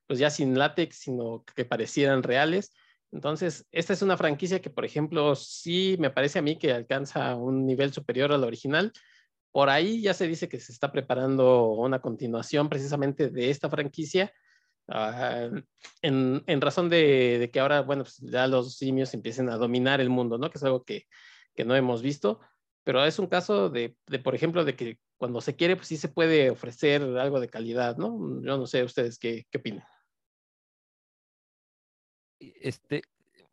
[0.06, 2.72] pues ya sin látex, sino que parecieran reales
[3.12, 7.36] entonces, esta es una franquicia que, por ejemplo, sí me parece a mí que alcanza
[7.36, 8.90] un nivel superior al original.
[9.52, 14.32] Por ahí ya se dice que se está preparando una continuación precisamente de esta franquicia,
[14.88, 15.60] uh,
[16.00, 20.08] en, razón de, de, que ahora, bueno, pues ya los simios empiecen a dominar el
[20.08, 20.50] mundo, ¿no?
[20.50, 21.04] Que es algo que,
[21.54, 22.40] que no hemos visto,
[22.82, 25.98] pero es un caso de, de, por ejemplo, de que cuando se quiere, pues sí
[25.98, 28.40] se puede ofrecer algo de calidad, ¿no?
[28.42, 29.84] Yo no sé ustedes qué, qué opinan.
[32.60, 33.02] Este,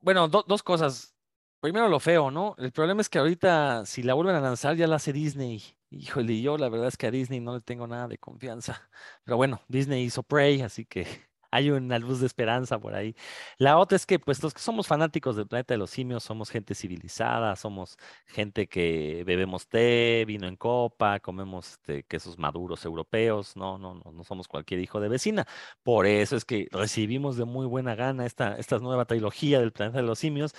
[0.02, 1.16] bueno, do, dos cosas.
[1.62, 2.56] Primero lo feo, ¿no?
[2.58, 5.62] El problema es que ahorita, si la vuelven a lanzar, ya la hace Disney.
[5.90, 8.90] Híjole, yo la verdad es que a Disney no le tengo nada de confianza.
[9.24, 13.16] Pero bueno, Disney hizo Prey, así que hay una luz de esperanza por ahí.
[13.58, 16.50] La otra es que, pues, los que somos fanáticos del planeta de los simios somos
[16.50, 17.98] gente civilizada, somos
[18.28, 24.12] gente que bebemos té, vino en copa, comemos este, quesos maduros europeos, no, no, no,
[24.12, 25.48] no somos cualquier hijo de vecina.
[25.84, 29.98] Por eso es que recibimos de muy buena gana esta, esta nueva trilogía del planeta
[30.00, 30.54] de los simios.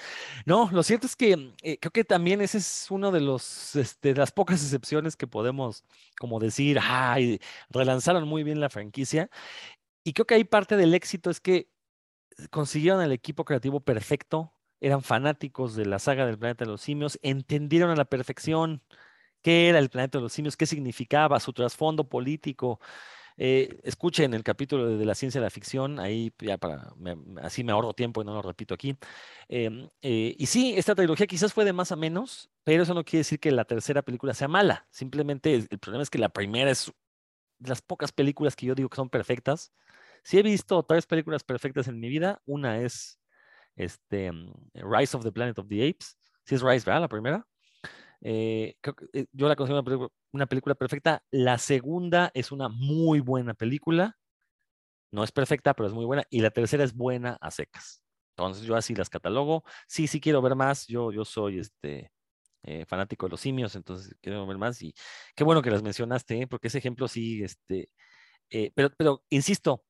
[0.46, 4.14] No, lo cierto es que eh, creo que también ese es uno de los, este,
[4.14, 5.84] las pocas excepciones que podemos,
[6.18, 9.30] como decir, ay, relanzaron muy bien la franquicia
[10.04, 11.70] y creo que ahí parte del éxito es que
[12.50, 17.18] consiguieron el equipo creativo perfecto, eran fanáticos de la saga del planeta de los simios,
[17.22, 18.82] entendieron a la perfección
[19.42, 22.80] qué era el planeta de los simios, qué significaba, su trasfondo político.
[23.36, 27.64] Eh, escuchen el capítulo de, la ciencia de la ficción, ahí ya para, me, así
[27.64, 28.96] me ahorro tiempo y no lo repito aquí.
[29.48, 33.04] Eh, eh, y sí, esta trilogía quizás fue de más a menos, pero eso no
[33.04, 34.86] quiere decir que la tercera película sea mala.
[34.90, 36.92] Simplemente el problema es que la primera es
[37.60, 39.72] las pocas películas que yo digo que son perfectas.
[40.22, 43.20] Si he visto tres películas perfectas en mi vida, una es
[43.76, 44.32] este,
[44.74, 46.18] Rise of the Planet of the Apes.
[46.44, 47.02] Si es Rise, ¿verdad?
[47.02, 47.46] La primera.
[48.22, 48.76] Eh,
[49.12, 51.22] eh, yo la considero una una película perfecta.
[51.30, 54.16] La segunda es una muy buena película.
[55.12, 56.24] No es perfecta, pero es muy buena.
[56.30, 58.02] Y la tercera es buena a secas.
[58.36, 59.64] Entonces yo así las catalogo.
[59.88, 60.86] Sí, sí quiero ver más.
[60.86, 62.12] Yo, yo soy este,
[62.62, 64.82] eh, fanático de los simios, entonces quiero ver más.
[64.82, 64.94] Y
[65.34, 66.46] qué bueno que las mencionaste, ¿eh?
[66.46, 67.90] porque ese ejemplo sí, este,
[68.50, 69.84] eh, pero, insisto,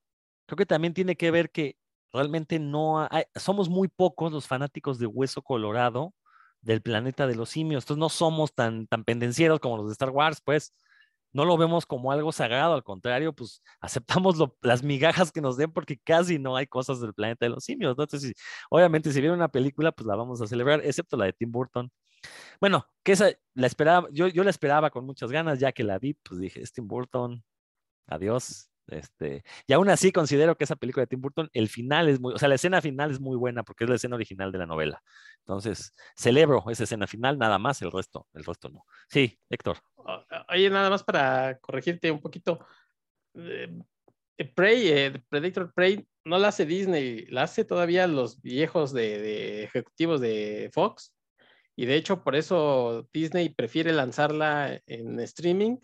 [0.47, 1.77] creo que también tiene que ver que
[2.13, 6.15] realmente no hay, somos muy pocos los fanáticos de Hueso Colorado
[6.61, 7.85] del planeta de los simios.
[7.85, 10.75] Entonces no somos tan, tan pendencieros como los de Star Wars, pues
[11.33, 15.73] no lo vemos como algo sagrado, al contrario, pues aceptamos las migajas que nos den
[15.73, 17.93] porque casi no hay cosas del planeta de los simios.
[17.99, 18.35] Entonces,
[18.71, 21.91] obviamente, si viene una película, pues la vamos a celebrar, excepto la de Tim Burton.
[22.61, 23.15] Bueno, que
[23.55, 26.63] la esperaba, yo, yo la esperaba con muchas ganas, ya que la vi, pues dije,
[26.63, 27.43] es Tim Burton,
[28.07, 32.21] adiós, este, y aún así considero que esa película de Tim Burton, el final es
[32.21, 34.59] muy, o sea, la escena final es muy buena porque es la escena original de
[34.59, 35.03] la novela.
[35.41, 38.85] Entonces, celebro esa escena final, nada más, el resto, el resto no.
[39.09, 39.79] Sí, Héctor.
[40.49, 42.65] Oye, nada más para corregirte un poquito.
[43.35, 43.81] Eh,
[44.55, 50.21] Prey, eh, Predator Prey, no la hace Disney, la hace todavía los viejos de ejecutivos
[50.21, 51.15] de Fox.
[51.77, 55.79] Y de hecho, por eso Disney prefiere lanzarla en streaming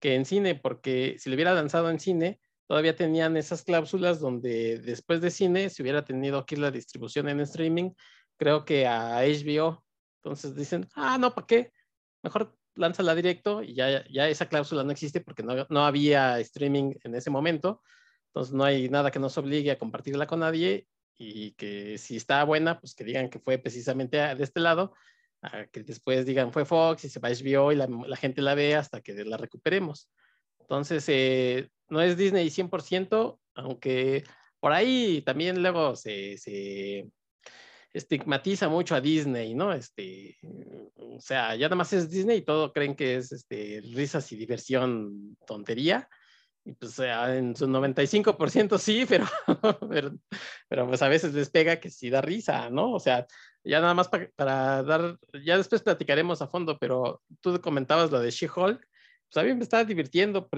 [0.00, 4.78] que en cine, porque si lo hubiera lanzado en cine, todavía tenían esas cláusulas donde
[4.78, 7.92] después de cine se hubiera tenido aquí la distribución en streaming,
[8.36, 9.84] creo que a HBO.
[10.22, 11.72] Entonces dicen, ah, no, ¿para qué?
[12.22, 16.94] Mejor lánzala directo y ya, ya esa cláusula no existe porque no, no había streaming
[17.04, 17.82] en ese momento.
[18.28, 20.86] Entonces no hay nada que nos obligue a compartirla con nadie
[21.18, 24.92] y que si está buena, pues que digan que fue precisamente de este lado.
[25.52, 28.54] A que después digan fue Fox y se va HBO y la, la gente la
[28.54, 30.08] ve hasta que la recuperemos.
[30.60, 34.24] Entonces, eh, no es Disney 100%, aunque
[34.60, 37.08] por ahí también luego se, se
[37.92, 39.72] estigmatiza mucho a Disney, ¿no?
[39.72, 40.36] Este,
[40.96, 44.36] o sea, ya nada más es Disney y todo creen que es este, risas y
[44.36, 46.08] diversión, tontería.
[46.66, 49.24] Y pues en su 95% sí, pero,
[49.88, 50.12] pero,
[50.68, 52.92] pero, pues a veces les pega que sí da risa, ¿no?
[52.92, 53.24] O sea,
[53.62, 58.18] ya nada más para, para dar, ya después platicaremos a fondo, pero tú comentabas lo
[58.18, 60.48] de She-Hulk, pues a mí me estaba divirtiendo.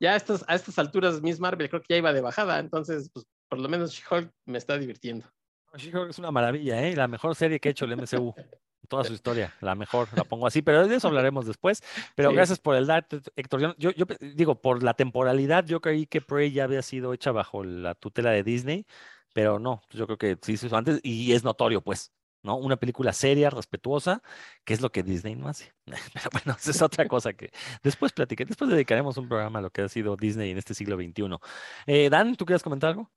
[0.00, 3.10] Ya a estas, a estas alturas Miss Marvel creo que ya iba de bajada, entonces
[3.12, 5.30] pues por lo menos She-Hulk me está divirtiendo.
[5.76, 6.96] She-Hulk es una maravilla, ¿eh?
[6.96, 8.34] La mejor serie que ha hecho el MCU.
[8.88, 11.82] toda su historia, la mejor, la pongo así, pero de eso hablaremos después.
[12.16, 13.76] Pero gracias por el dato, Héctor.
[13.78, 17.64] Yo, yo, digo, por la temporalidad, yo creí que Prey ya había sido hecha bajo
[17.64, 18.86] la tutela de Disney,
[19.32, 22.12] pero no, yo creo que sí se hizo antes y es notorio, pues,
[22.42, 22.56] ¿no?
[22.56, 24.22] Una película seria, respetuosa,
[24.64, 25.72] que es lo que Disney no hace.
[26.14, 27.50] Pero bueno, esa es otra cosa que
[27.82, 30.96] después platiqué, después dedicaremos un programa a lo que ha sido Disney en este siglo
[30.96, 31.38] XXI.
[31.86, 33.10] Eh, Dan, ¿tú quieres comentar algo?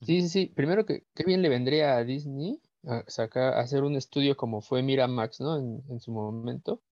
[0.00, 0.52] Sí, sí, sí.
[0.54, 5.40] Primero, que qué bien le vendría a Disney a hacer un estudio como fue Miramax,
[5.40, 5.58] ¿no?
[5.58, 6.82] En, en su momento,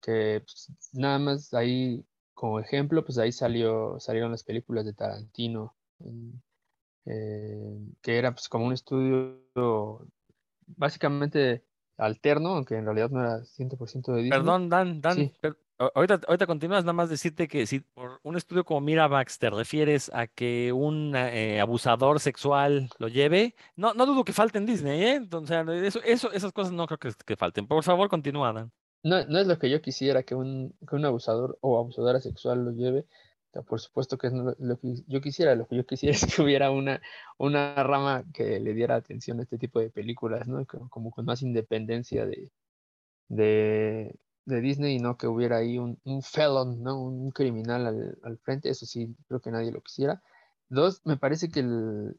[0.00, 5.74] que pues, nada más ahí, como ejemplo, pues ahí salió, salieron las películas de Tarantino,
[7.06, 10.06] eh, que era pues como un estudio
[10.66, 11.64] básicamente
[11.96, 14.30] alterno, aunque en realidad no era 100% de Disney.
[14.30, 15.32] Perdón, Dan, Dan,
[15.94, 20.26] ahorita, continúas, nada más decirte que si por un estudio como Miramax te refieres a
[20.26, 25.14] que un eh, abusador sexual lo lleve, no, no dudo que falten Disney, ¿eh?
[25.14, 25.56] Entonces,
[26.04, 27.66] eso, esas cosas no creo que, falten.
[27.66, 28.70] Por favor, continúa, Dan.
[29.02, 32.64] No, no es lo que yo quisiera que un, que un abusador o abusadora sexual
[32.64, 33.06] lo lleve.
[33.66, 35.54] por supuesto que lo, que yo quisiera.
[35.54, 37.00] Lo que yo quisiera es que hubiera una,
[37.38, 40.66] una rama que le diera atención a este tipo de películas, ¿no?
[40.66, 42.50] Como con más independencia de,
[43.28, 44.14] de,
[44.44, 47.00] de Disney y no que hubiera ahí un, un felon, ¿no?
[47.00, 50.22] Un criminal al, al, frente, eso sí, creo que nadie lo quisiera.
[50.68, 52.16] Dos, me parece que el,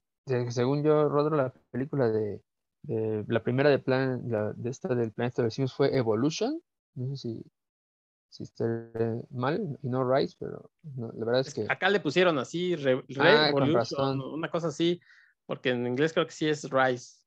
[0.50, 2.42] según yo, Rodro, la película de,
[2.84, 6.62] de la primera de, plan, la, de esta del planeta de los simios fue Evolution,
[6.96, 7.44] no sé si,
[8.30, 8.66] si está
[9.30, 11.66] mal y no Rise, pero no, la verdad es que...
[11.70, 15.02] Acá le pusieron así, re, ah, Evolution, una cosa así,
[15.46, 17.22] porque en inglés creo que sí es Rise.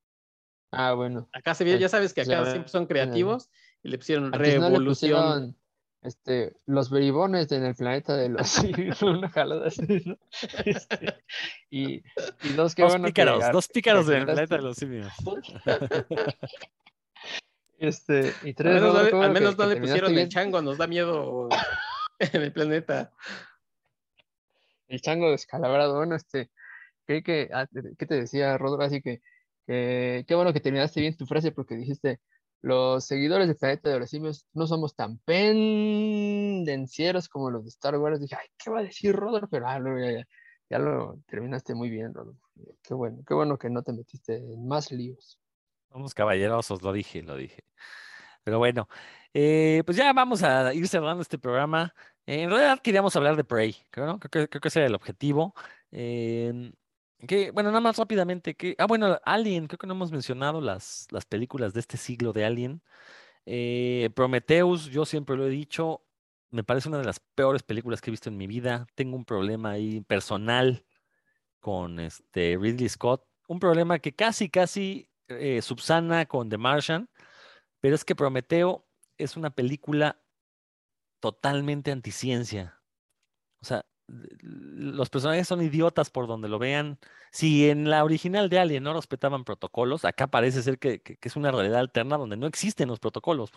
[0.70, 1.28] Ah, bueno.
[1.32, 3.48] Acá se ve, ya sabes que acá siempre son creativos
[3.84, 5.56] y le pusieron revolución.
[6.00, 8.58] este, los beribones en el planeta de los
[9.02, 10.18] una jalada así, ¿no?
[10.64, 11.22] Este,
[11.70, 15.12] y, y, dos, dos pícaros, dos pícaros en el planeta de los simios.
[17.78, 21.48] este, y tres, al menos no, le pusieron el chango, nos da miedo
[22.18, 23.12] en el planeta.
[24.88, 26.50] El chango descalabrado, bueno, este,
[27.06, 27.66] ¿qué, que, ah,
[27.98, 28.82] ¿qué te decía Rodro?
[28.82, 29.20] Así que,
[29.66, 32.20] que, qué bueno que terminaste bien tu frase porque dijiste,
[32.64, 37.98] los seguidores de Planeta de los Simios no somos tan pendencieros como los de Star
[37.98, 38.18] Wars.
[38.18, 39.48] Dije, ay, ¿qué va a decir Rodolfo?
[39.50, 39.78] Pero ah,
[40.70, 42.40] ya, lo terminaste muy bien, Rodolfo.
[42.82, 45.38] Qué bueno, qué bueno que no te metiste en más líos.
[45.92, 47.64] Somos caballerosos, lo dije, lo dije.
[48.44, 48.88] Pero bueno,
[49.34, 51.94] eh, pues ya vamos a ir cerrando este programa.
[52.24, 55.54] en realidad queríamos hablar de Prey, creo, creo, que, ese era el objetivo.
[57.52, 61.74] Bueno, nada más rápidamente, ah, bueno, Alien, creo que no hemos mencionado las, las películas
[61.74, 62.82] de este siglo de Alien.
[63.46, 66.04] Eh, Prometheus, yo siempre lo he dicho,
[66.50, 68.86] me parece una de las peores películas que he visto en mi vida.
[68.94, 70.84] Tengo un problema ahí personal
[71.60, 77.08] con este Ridley Scott, un problema que casi, casi eh, subsana con The Martian,
[77.80, 78.86] pero es que Prometeo
[79.18, 80.20] es una película
[81.20, 82.80] totalmente anticiencia.
[83.60, 86.98] O sea, los personajes son idiotas por donde lo vean.
[87.32, 91.50] Si en la original de Alien no respetaban protocolos, acá parece ser que, es una
[91.50, 93.50] realidad alterna donde no existen los protocolos.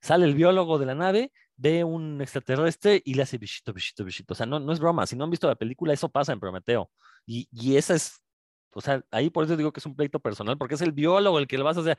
[0.00, 4.34] Sale el biólogo de la nave, ve un extraterrestre y le hace bichito, bichito, bichito.
[4.34, 5.06] O sea, no, es broma.
[5.06, 6.90] Si no han visto la película, eso pasa en Prometeo.
[7.26, 8.22] Y, y esa es,
[8.72, 11.38] o sea, ahí por eso digo que es un pleito personal, porque es el biólogo
[11.38, 11.98] el que lo vas a hacer.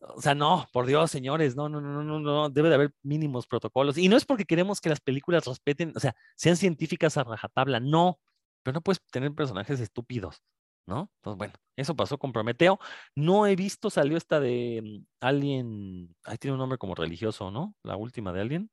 [0.00, 3.46] O sea, no, por Dios, señores, no, no, no, no, no, debe de haber mínimos
[3.46, 3.98] protocolos.
[3.98, 7.80] Y no es porque queremos que las películas respeten, o sea, sean científicas a rajatabla,
[7.80, 8.18] no,
[8.62, 10.42] pero no puedes tener personajes estúpidos,
[10.86, 11.10] ¿no?
[11.16, 12.78] Entonces, bueno, eso pasó con Prometeo.
[13.14, 17.74] No he visto, salió esta de mm, Alien, ahí tiene un nombre como religioso, ¿no?
[17.82, 18.70] La última de Alien.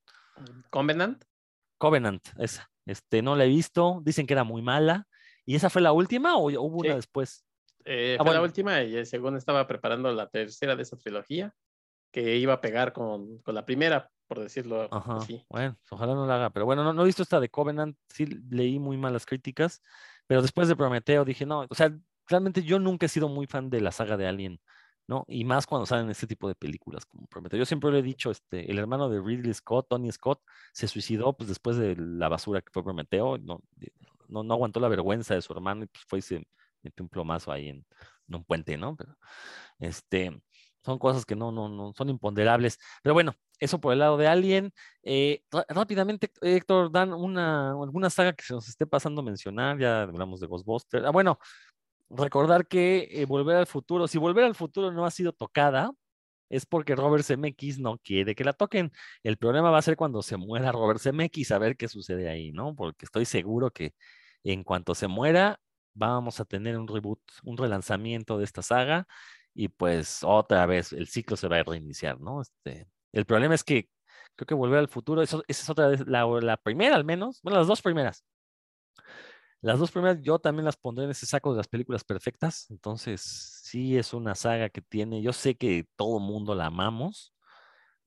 [0.70, 1.24] Covenant.
[1.78, 2.70] Covenant, esa.
[2.86, 5.08] Este, no la he visto, dicen que era muy mala.
[5.46, 7.47] ¿Y esa fue la última o hubo una después?
[7.88, 11.54] Eh, ah, fue la última y según estaba preparando la tercera de esa trilogía,
[12.12, 15.46] que iba a pegar con, con la primera, por decirlo así.
[15.50, 18.26] Bueno, ojalá no la haga, pero bueno, no, no, he visto esta de Covenant, sí
[18.50, 19.82] leí muy malas críticas,
[20.26, 21.96] pero después de Prometeo dije, no, o sea,
[22.28, 24.60] realmente yo nunca he sido muy fan de la saga de Alien.
[25.08, 25.24] ¿no?
[25.30, 27.58] Y más cuando salen este tipo de películas como Prometeo.
[27.58, 30.42] Yo siempre le he dicho, este, el hermano de Ridley Scott, Tony Scott,
[30.74, 33.62] se suicidó pues después de la basura que fue Prometeo, no,
[34.28, 36.48] no, no aguantó la vergüenza de su hermano y pues fue y se
[36.88, 37.86] metió un plomazo ahí en,
[38.30, 38.96] un puente, ¿no?
[38.96, 39.16] Pero,
[39.80, 40.42] este,
[40.84, 42.78] son cosas que no, no, no son imponderables.
[43.04, 44.72] Pero bueno, eso por el lado de Alien.
[45.04, 50.04] Eh, rápidamente, Héctor, dan una, alguna saga que se nos esté pasando a mencionar, ya
[50.04, 51.06] hablamos de Ghostbusters.
[51.06, 51.40] Ah, bueno,
[52.10, 55.92] recordar que eh, Volver al Futuro, si Volver al Futuro no ha sido tocada,
[56.50, 58.92] es porque Robert Zemeckis no quiere que la toquen.
[59.24, 62.52] El problema va a ser cuando se muera Robert Zemeckis, a ver qué sucede ahí,
[62.52, 62.76] ¿no?
[62.76, 63.94] Porque estoy seguro que
[64.44, 65.60] en cuanto se muera,
[65.98, 69.08] vamos a tener un reboot, un relanzamiento de esta saga
[69.54, 72.42] y pues otra vez el ciclo se va a reiniciar, ¿no?
[72.42, 73.90] Este, el problema es que
[74.36, 77.58] creo que Volver al Futuro, esa es otra vez, la, la primera al menos, bueno,
[77.60, 78.24] las dos primeras,
[79.62, 82.70] las dos primeras yo también las pondré en ese saco de las películas perfectas.
[82.70, 87.34] Entonces, sí es una saga que tiene, yo sé que todo mundo la amamos.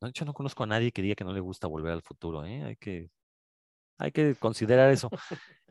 [0.01, 2.45] De hecho, no conozco a nadie que diga que no le gusta volver al futuro.
[2.47, 2.65] ¿eh?
[2.65, 3.11] Hay, que,
[4.01, 5.11] hay que considerar eso.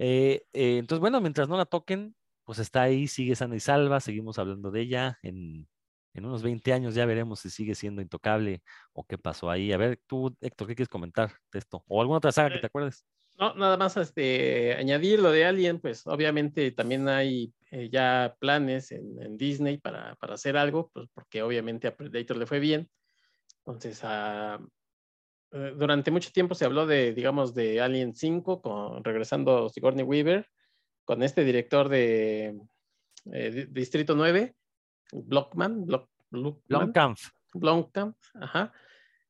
[0.02, 2.16] Eh, eh, entonces, bueno, mientras no la toquen,
[2.46, 4.00] pues está ahí, sigue sana y salva.
[4.00, 5.20] Seguimos hablando de ella.
[5.24, 5.68] En,
[6.14, 8.64] en unos 20 años ya veremos si sigue siendo intocable
[8.94, 9.74] o qué pasó ahí.
[9.74, 11.84] A ver, tú, Héctor, ¿qué quieres comentar de esto?
[11.88, 13.06] ¿O alguna otra saga que te acuerdes?
[13.38, 18.92] No, nada más este, añadir lo de Alien, pues obviamente también hay eh, ya planes
[18.92, 22.90] en, Disney para, hacer algo, pues porque obviamente a Predator le fue bien.
[23.60, 24.60] Entonces, ah,
[25.52, 30.48] eh, durante mucho tiempo se habló de, digamos, de Alien 5, con, regresando Sigourney Weaver,
[31.06, 32.60] con este director de,
[33.32, 34.56] eh, Distrito 9,
[35.12, 38.16] Blockman, Block, Blomkamp.
[38.36, 38.74] ajá.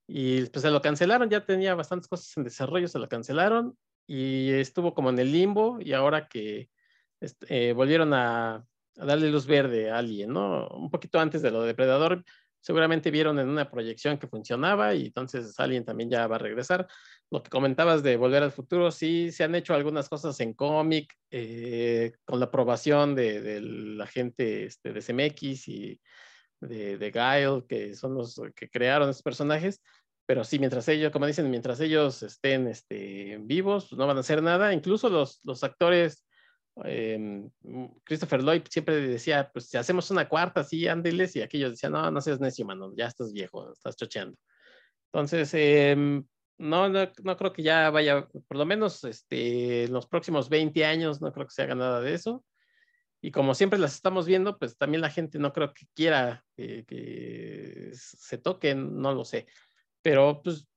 [0.07, 4.49] Y pues se lo cancelaron, ya tenía bastantes cosas en desarrollo, se lo cancelaron y
[4.51, 6.69] estuvo como en el limbo y ahora que
[7.19, 8.65] este, eh, volvieron a,
[8.95, 10.67] darle luz verde a alguien, ¿no?
[10.69, 12.25] Un poquito antes de lo de Depredador,
[12.61, 16.87] seguramente vieron en una proyección que funcionaba y entonces alguien también ya va a regresar.
[17.31, 21.13] Lo que comentabas de Volver al Futuro, sí, se han hecho algunas cosas en cómic
[21.31, 26.01] eh, con la aprobación de, la gente este, de CMX y
[26.61, 29.81] de, de Guile, que son los que crearon estos personajes
[30.29, 34.19] pero sí, mientras ellos, como dicen, mientras ellos estén este, vivos, pues no van a
[34.19, 34.71] hacer nada.
[34.73, 36.23] Incluso los, los actores,
[36.85, 37.49] em,
[38.03, 42.09] Christopher Lloyd siempre decía, pues si hacemos una cuarta, sí, ándeles, y aquellos decían, no,
[42.11, 44.37] no seas necio, mano, ya estás viejo, estás chocheando.
[45.11, 46.25] Entonces, em,
[46.57, 50.85] no, no, no, creo que ya vaya, por lo menos este, en los próximos 20
[50.85, 52.43] años, no creo que se haga nada de eso.
[53.21, 57.91] Y como siempre las estamos viendo, pues también la gente no creo que quiera que
[57.93, 59.47] se toquen, no lo sé
[60.01, 60.67] pero pues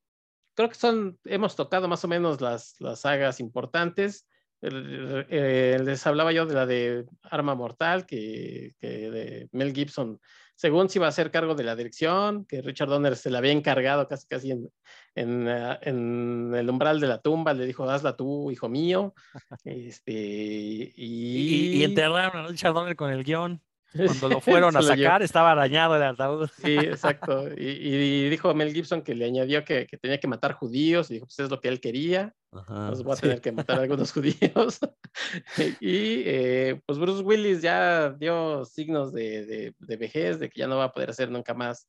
[0.54, 4.26] creo que son, hemos tocado más o menos las, las sagas importantes.
[4.62, 10.20] Eh, les hablaba yo de la de Arma Mortal, que, que, de Mel Gibson,
[10.54, 13.50] según se iba a hacer cargo de la dirección, que Richard Donner se la había
[13.50, 14.70] encargado casi casi en,
[15.16, 19.14] en, ah, en el umbral de la tumba, le dijo, hazla tú, hijo mío.
[19.64, 23.60] Este, y, y, y enterraron a Richard Donner con el guion.
[23.94, 26.48] Cuando lo fueron a sacar, estaba arañado el ataúd.
[26.62, 27.48] Sí, exacto.
[27.56, 31.38] Y, dijo Mel Gibson que le añadió que, tenía que matar judíos, y dijo, pues
[31.38, 32.34] es lo que él quería.
[32.52, 34.80] Ajá, voy a tener que matar a algunos judíos.
[35.80, 40.84] y eh, pues Bruce Willis ya dio signos de, vejez, de que ya no va
[40.84, 41.88] a poder hacer nunca más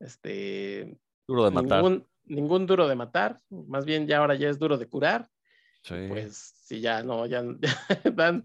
[0.00, 1.82] este, duro de matar.
[1.82, 5.28] Ningún, ningún duro de matar, más bien ya ahora ya es duro de curar.
[5.86, 7.42] Pues sí, ya no, ya,
[8.14, 8.42] Dan,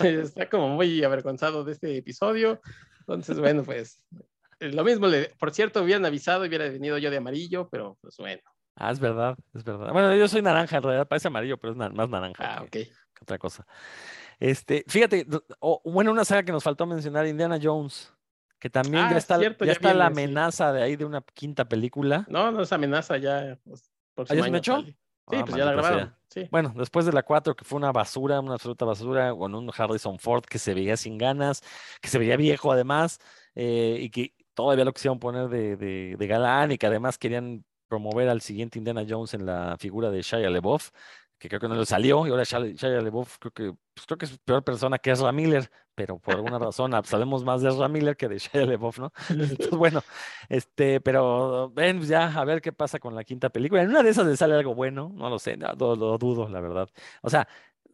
[0.00, 2.60] está como muy avergonzado de este episodio.
[3.00, 4.04] Entonces, bueno, pues
[4.60, 8.16] eh, lo mismo, le, por cierto, hubieran avisado, hubiera venido yo de amarillo, pero pues
[8.16, 8.42] bueno.
[8.76, 9.92] Ah, es verdad, es verdad.
[9.92, 12.56] Bueno, yo soy naranja, en realidad parece amarillo, pero es más naranja.
[12.56, 12.70] Ah, ok.
[12.70, 13.66] Que, otra cosa.
[14.40, 15.26] Este, fíjate,
[15.84, 18.12] bueno, una saga que nos faltó mencionar, Indiana Jones,
[18.58, 22.26] que también ya ah, está, ya, está la amenaza de ahí de una quinta película.
[22.28, 23.58] No, no es amenaza, ya.
[23.64, 24.82] Pues, ¿Ah, ¿Ya me echó?
[24.82, 24.96] Sí,
[25.28, 26.16] ah, pues ya la grabaron.
[26.50, 30.18] Bueno, después de la 4, que fue una basura, una absoluta basura, con un Harrison
[30.18, 31.62] Ford que se veía sin ganas,
[32.00, 33.18] que se veía viejo además,
[33.54, 37.64] eh, y que todavía lo quisieron poner de, de, de, galán y que además querían
[37.88, 40.90] promover al siguiente Indiana Jones en la figura de Shia LeBoff
[41.38, 44.24] que creo que no le salió, y ahora Shia, LeBoff creo que, pues, creo que
[44.24, 48.16] es peor persona que Ezra Miller, pero por alguna razón sabemos más de Ezra Miller
[48.16, 49.12] que de Shia LeBoff, ¿no?
[49.30, 50.02] Entonces, bueno,
[50.48, 53.82] este, pero ven, pues, ya a ver qué pasa con la quinta película.
[53.82, 56.60] En una de esas le sale algo bueno, no lo sé, no, lo, dudo, la
[56.60, 56.88] verdad.
[57.22, 57.48] O sea,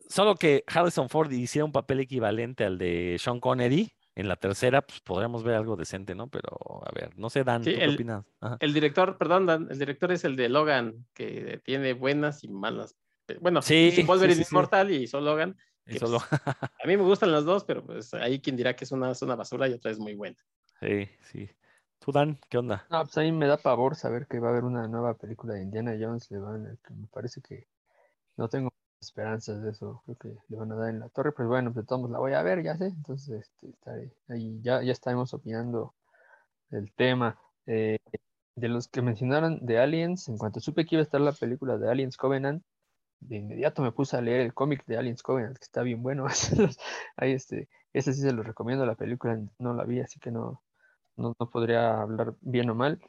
[0.08, 4.82] solo que Harrison Ford hiciera un papel equivalente al de Sean Connery, en la tercera,
[4.82, 6.28] pues podríamos ver algo decente, ¿no?
[6.28, 6.50] Pero,
[6.84, 8.24] a ver, no sé, Dan, ¿tú qué opinas?
[8.58, 12.96] El director, perdón, Dan, el director es el de Logan, que tiene buenas y malas
[13.38, 15.56] bueno, sí, Wolverine sí, Inmortal y Soul Logan.
[15.98, 16.02] Pues,
[16.82, 19.68] a mí me gustan las dos, pero pues ahí quien dirá que es una, basura
[19.68, 20.36] y otra es muy buena.
[20.80, 21.50] Sí, sí.
[21.98, 22.86] ¿Tú, Dan, qué onda?
[22.90, 25.54] No, pues a mí me da pavor saber que va a haber una nueva película
[25.54, 26.30] de Indiana Jones.
[26.30, 27.68] Le van, que me parece que
[28.36, 28.70] no tengo
[29.00, 30.02] esperanzas de eso.
[30.04, 32.32] Creo que le van a dar en la torre, pero bueno, de todos la voy
[32.32, 32.86] a ver, ya sé.
[32.86, 34.60] Entonces, este, estaré ahí.
[34.62, 35.94] Ya, ya estaremos opinando
[36.70, 37.38] del tema.
[37.66, 37.98] Eh,
[38.56, 41.78] de los que mencionaron de Aliens, en cuanto supe que iba a estar la película
[41.78, 42.62] de Aliens Covenant,
[43.20, 46.26] de inmediato me puse a leer el cómic de Aliens Covenant, que está bien bueno.
[47.16, 50.62] Ahí este, ese sí se lo recomiendo, la película no la vi, así que no,
[51.16, 53.00] no, podría hablar bien o mal.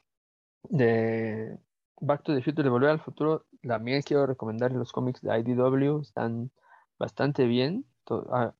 [0.63, 1.57] De
[1.99, 6.01] Back to the Future, de Volver al Futuro, también quiero recomendar los cómics de IDW,
[6.01, 6.51] están
[6.99, 7.85] bastante bien.
[8.31, 8.53] Ah,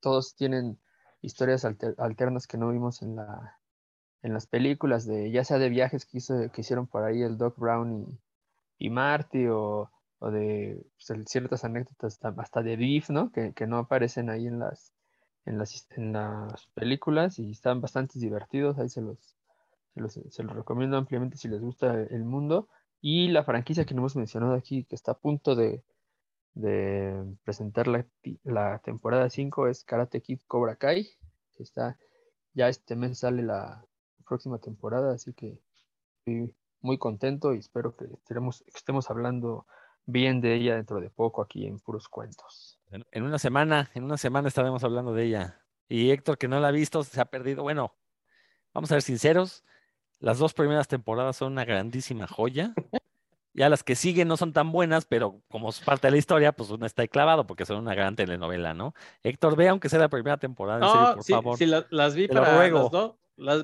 [0.00, 0.78] todos tienen
[1.22, 3.58] historias alternas que no vimos en, la,
[4.22, 7.38] en las películas, de ya sea de viajes que, hizo, que hicieron por ahí el
[7.38, 8.18] Doc Brown
[8.78, 13.30] y, y Marty, o, o de pues, ciertas anécdotas hasta de Beef, ¿no?
[13.32, 14.92] Que, que no aparecen ahí en las,
[15.44, 18.78] en las, en las películas y están bastante divertidos.
[18.78, 19.36] Ahí se los,
[20.30, 22.68] se los, recomiendo ampliamente si les gusta el mundo.
[23.00, 25.82] Y la franquicia que no hemos mencionado aquí, que está a punto de,
[26.54, 28.06] de presentar la,
[28.44, 31.06] la, temporada 5, es Karate Kid Cobra Kai,
[31.54, 31.98] que está,
[32.54, 33.84] ya este mes sale la
[34.26, 35.60] próxima temporada, así que
[36.18, 39.66] estoy muy contento y espero que estemos, estemos hablando
[40.06, 42.78] bien de ella dentro de poco aquí en Puros Cuentos.
[42.90, 45.60] En, una semana, en una semana estaremos hablando de ella.
[45.88, 47.62] Y Héctor, que no la ha visto, se ha perdido.
[47.62, 47.94] Bueno,
[48.72, 49.64] vamos a ser sinceros,
[50.20, 52.72] las dos primeras temporadas son una grandísima joya.
[53.58, 56.52] Ya las que siguen no son tan buenas, pero como es parte de la historia,
[56.52, 58.92] pues uno está ahí clavado porque son una gran telenovela, ¿no?
[59.22, 61.56] Héctor, ve aunque sea la primera temporada, en serio, por sí, favor.
[61.56, 63.14] Sí, las vi para las dos.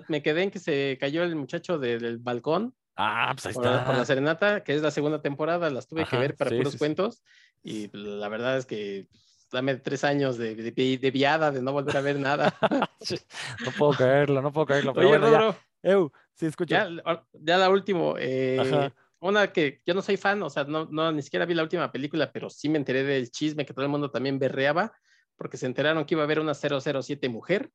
[0.09, 3.84] me quedé en que se cayó el muchacho del balcón Ah, pues ahí por, está.
[3.84, 7.22] Por la Serenata, que es la segunda temporada, las tuve que ver para puros cuentos.
[7.62, 11.97] Y la verdad es que pues, dame tres años de, de, viada, de no volver
[11.97, 12.55] a ver nada.
[13.64, 14.93] no puedo creerlo, no puedo creerlo.
[14.95, 16.09] Pero bueno, ya.
[16.34, 16.74] sí, escucho.
[16.74, 16.88] Ya,
[17.32, 18.14] ya la última.
[18.18, 18.90] Eh,
[19.20, 21.93] una que yo no soy fan, o sea, no, no, ni siquiera vi la última
[21.93, 24.93] película, pero sí me enteré del chisme que todo el mundo también berreaba,
[25.36, 27.70] porque se enteraron que iba a haber una 007 mujer.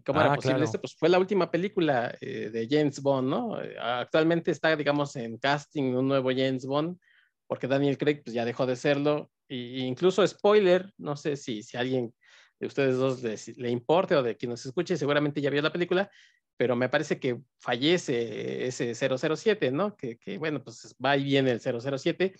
[0.00, 0.80] ¿Y cómo era ah, posible esto?
[0.80, 3.62] Pues fue la última película eh, de James Bond, ¿no?
[3.62, 6.98] Eh, actualmente está, digamos, en casting un nuevo James Bond,
[7.46, 9.30] porque Daniel Craig pues, ya dejó de serlo.
[9.46, 12.14] E incluso spoiler, no sé si, si alguien
[12.58, 16.10] de ustedes dos le importe o de quien nos escuche, seguramente ya vio la película,
[16.56, 19.96] pero me parece que fallece ese 007, ¿no?
[19.96, 22.34] Que, que bueno, pues va y viene el 007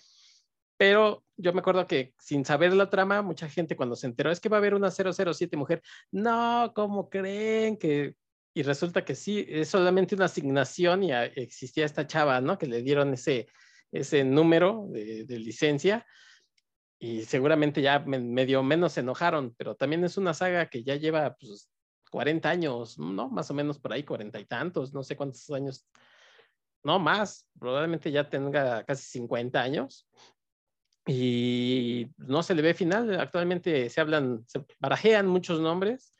[0.81, 4.39] pero yo me acuerdo que sin saber la trama, mucha gente cuando se enteró es
[4.39, 8.15] que va a haber una 007 mujer, no, ¿cómo creen que?
[8.55, 12.57] Y resulta que sí, es solamente una asignación y existía esta chava, ¿no?
[12.57, 13.45] Que le dieron ese,
[13.91, 16.03] ese número de, licencia
[16.97, 21.35] y seguramente ya medio menos se enojaron, pero también es una saga que ya lleva
[21.35, 21.69] pues,
[22.09, 23.29] 40 años, ¿no?
[23.29, 25.87] Más o menos por ahí, 40 y tantos, no sé cuántos años,
[26.83, 30.07] no más, probablemente ya tenga casi 50 años
[31.07, 33.19] y no se le ve final.
[33.19, 36.13] Actualmente se hablan, se barajean muchos nombres,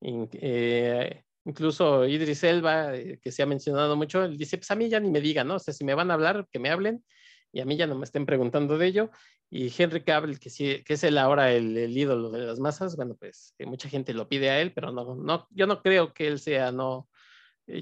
[0.00, 4.88] eh, incluso Idris Elba, eh, que se ha mencionado mucho, él dice, pues a mí
[4.88, 5.56] ya ni me digan, ¿no?
[5.56, 7.04] O sea, si me van a hablar, que me hablen,
[7.52, 9.10] y a mí ya no me estén preguntando de ello.
[9.50, 13.54] Y Henry Cavill, que, es el ahora el, el, ídolo de las masas, bueno, pues
[13.58, 16.38] que mucha gente lo pide a él, pero no, no, yo no creo que él
[16.38, 17.09] sea, no, eh,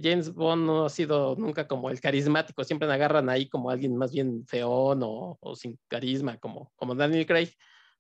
[0.03, 3.97] James Bond no ha sido nunca como el carismático, siempre me agarran ahí como alguien
[3.97, 7.51] más bien feón o, sin carisma, como, como Daniel Craig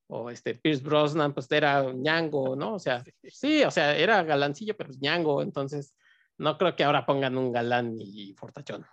[0.08, 2.74] o este Pierce Brosnan, pues era ñango, ¿no?
[2.74, 5.94] O sea, sí, o sea, era galancillo, pero es ñango, entonces
[6.36, 8.86] no creo que ahora pongan un galán y fortachón.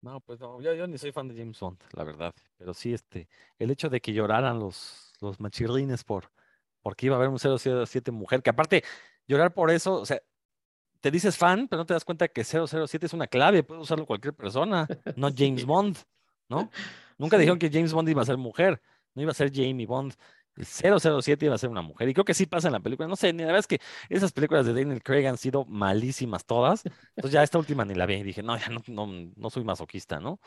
[0.00, 3.28] No, pues no, yo, ni soy fan de James Bond, la verdad, pero sí, este,
[3.58, 6.32] el hecho de que lloraran los, los machirrines por,
[6.80, 8.82] porque iba a haber un 007 mujer, que aparte,
[9.28, 10.20] llorar por eso, o sea,
[11.02, 14.06] te dices fan, pero no te das cuenta que 007 es una clave, puede usarlo
[14.06, 15.98] cualquier persona, no James Bond,
[16.48, 16.70] ¿no?
[17.18, 18.80] Nunca dijeron que James Bond iba a ser mujer,
[19.14, 20.14] no iba a ser Jamie Bond.
[20.54, 22.08] 007 iba a ser una mujer.
[22.10, 23.08] Y creo que sí pasa en la película.
[23.08, 23.80] No sé, ni la verdad es que
[24.10, 26.84] esas películas de Daniel Craig han sido malísimas todas.
[26.84, 28.16] Entonces ya esta última ni la vi.
[28.16, 30.40] Y dije, no, ya no, no, soy masoquista, ¿no?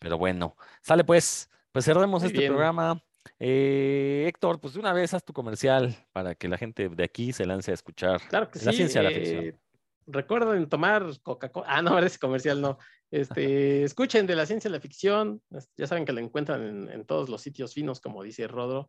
[0.00, 1.50] Pero bueno, sale pues.
[1.70, 3.00] Pues cerremos este programa.
[3.38, 7.32] Eh, Héctor, pues de una vez haz tu comercial para que la gente de aquí
[7.32, 9.63] se lance a escuchar claro que la ciencia de la ficción.
[10.06, 11.66] Recuerden tomar Coca-Cola.
[11.68, 12.78] Ah, no, ese comercial no.
[13.10, 15.42] Este, escuchen de la ciencia de la ficción.
[15.76, 18.88] Ya saben que lo encuentran en, todos los sitios finos, como dice Rodro.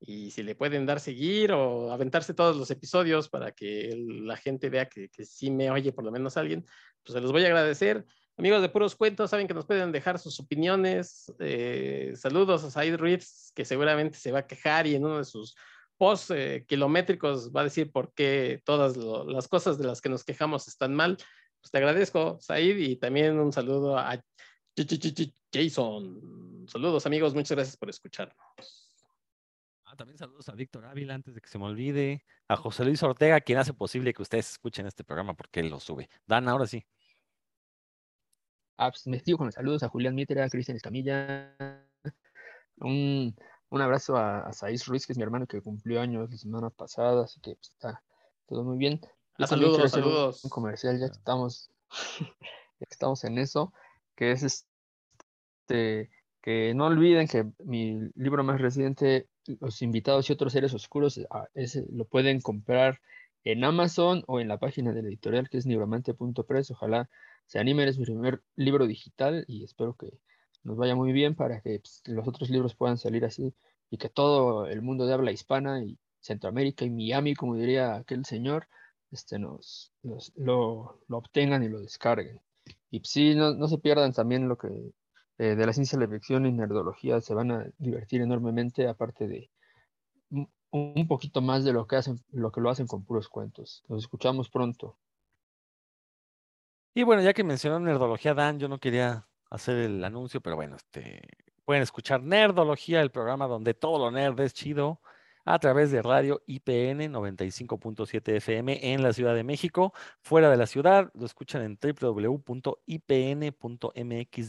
[0.00, 4.70] Y si le pueden dar seguir o aventarse todos los episodios para que la gente
[4.70, 6.64] vea que, sí me oye por lo menos alguien,
[7.02, 8.06] pues se los voy a agradecer.
[8.36, 11.32] Amigos de Puros Cuentos, saben que nos pueden dejar sus opiniones.
[11.40, 15.24] Eh, saludos a Said Reeves, que seguramente se va a quejar y en uno de
[15.24, 15.56] sus
[15.98, 20.08] post eh, kilométricos va a decir por qué todas lo- las cosas de las que
[20.08, 21.16] nos quejamos están mal.
[21.60, 24.22] Pues te agradezco, Said, y también un saludo a Ch-
[24.76, 26.66] Ch- Ch- Ch- Jason.
[26.68, 28.36] Saludos, amigos, muchas gracias por escucharnos.
[29.84, 32.24] Ah, también saludos a Víctor Ávila antes de que se me olvide.
[32.46, 35.80] A José Luis Ortega, quien hace posible que ustedes escuchen este programa porque él lo
[35.80, 36.08] sube.
[36.26, 36.86] Dan, ahora sí.
[38.76, 41.56] Ah, pues me despido con los saludos a Julián Mitra, a Cristian Escamilla.
[42.76, 43.34] Un,
[43.70, 46.70] un abrazo a, a Saiz Ruiz, que es mi hermano que cumplió años la semana
[46.70, 48.02] pasada, así que pues, está
[48.46, 49.00] todo muy bien.
[49.38, 50.44] Yo saludos, un- saludos.
[50.44, 51.70] Un comercial, ya que estamos,
[52.20, 53.72] ya que estamos en eso,
[54.16, 59.28] que es este, que no olviden que mi libro más reciente,
[59.60, 63.00] Los invitados y otros seres oscuros, ah, ese lo pueden comprar
[63.44, 66.70] en Amazon o en la página de la editorial que es nigromante.press.
[66.72, 67.08] Ojalá
[67.46, 70.18] se animen, es mi primer libro digital y espero que
[70.62, 73.54] nos vaya muy bien para que pues, los otros libros puedan salir así
[73.90, 78.24] y que todo el mundo de habla hispana y Centroamérica y Miami, como diría aquel
[78.24, 78.68] señor,
[79.10, 82.40] este, nos, lo, lo obtengan y lo descarguen.
[82.90, 84.92] Y pues, sí, no, no se pierdan también lo que
[85.38, 89.28] eh, de la ciencia de la ficción y nerdología se van a divertir enormemente, aparte
[89.28, 89.50] de
[90.70, 93.84] un, poquito más de lo que hacen, lo que lo hacen con puros cuentos.
[93.88, 94.98] Nos escuchamos pronto.
[96.92, 100.76] Y bueno, ya que mencionó Nerdología Dan, yo no quería hacer el anuncio, pero bueno,
[100.76, 101.20] este,
[101.64, 105.00] pueden escuchar Nerdología, el programa donde todo lo nerd es chido,
[105.48, 109.94] a través de radio IPN 95.7 FM en la Ciudad de México.
[110.20, 112.50] Fuera de la ciudad, lo escuchan en www.ipn.mx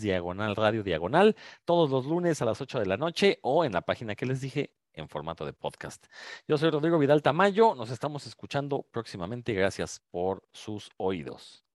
[0.01, 3.81] diagonal radio diagonal, todos los lunes a las 8 de la noche o en la
[3.81, 6.05] página que les dije en formato de podcast.
[6.47, 9.53] Yo soy Rodrigo Vidal Tamayo, nos estamos escuchando próximamente.
[9.53, 11.69] Gracias por sus oídos.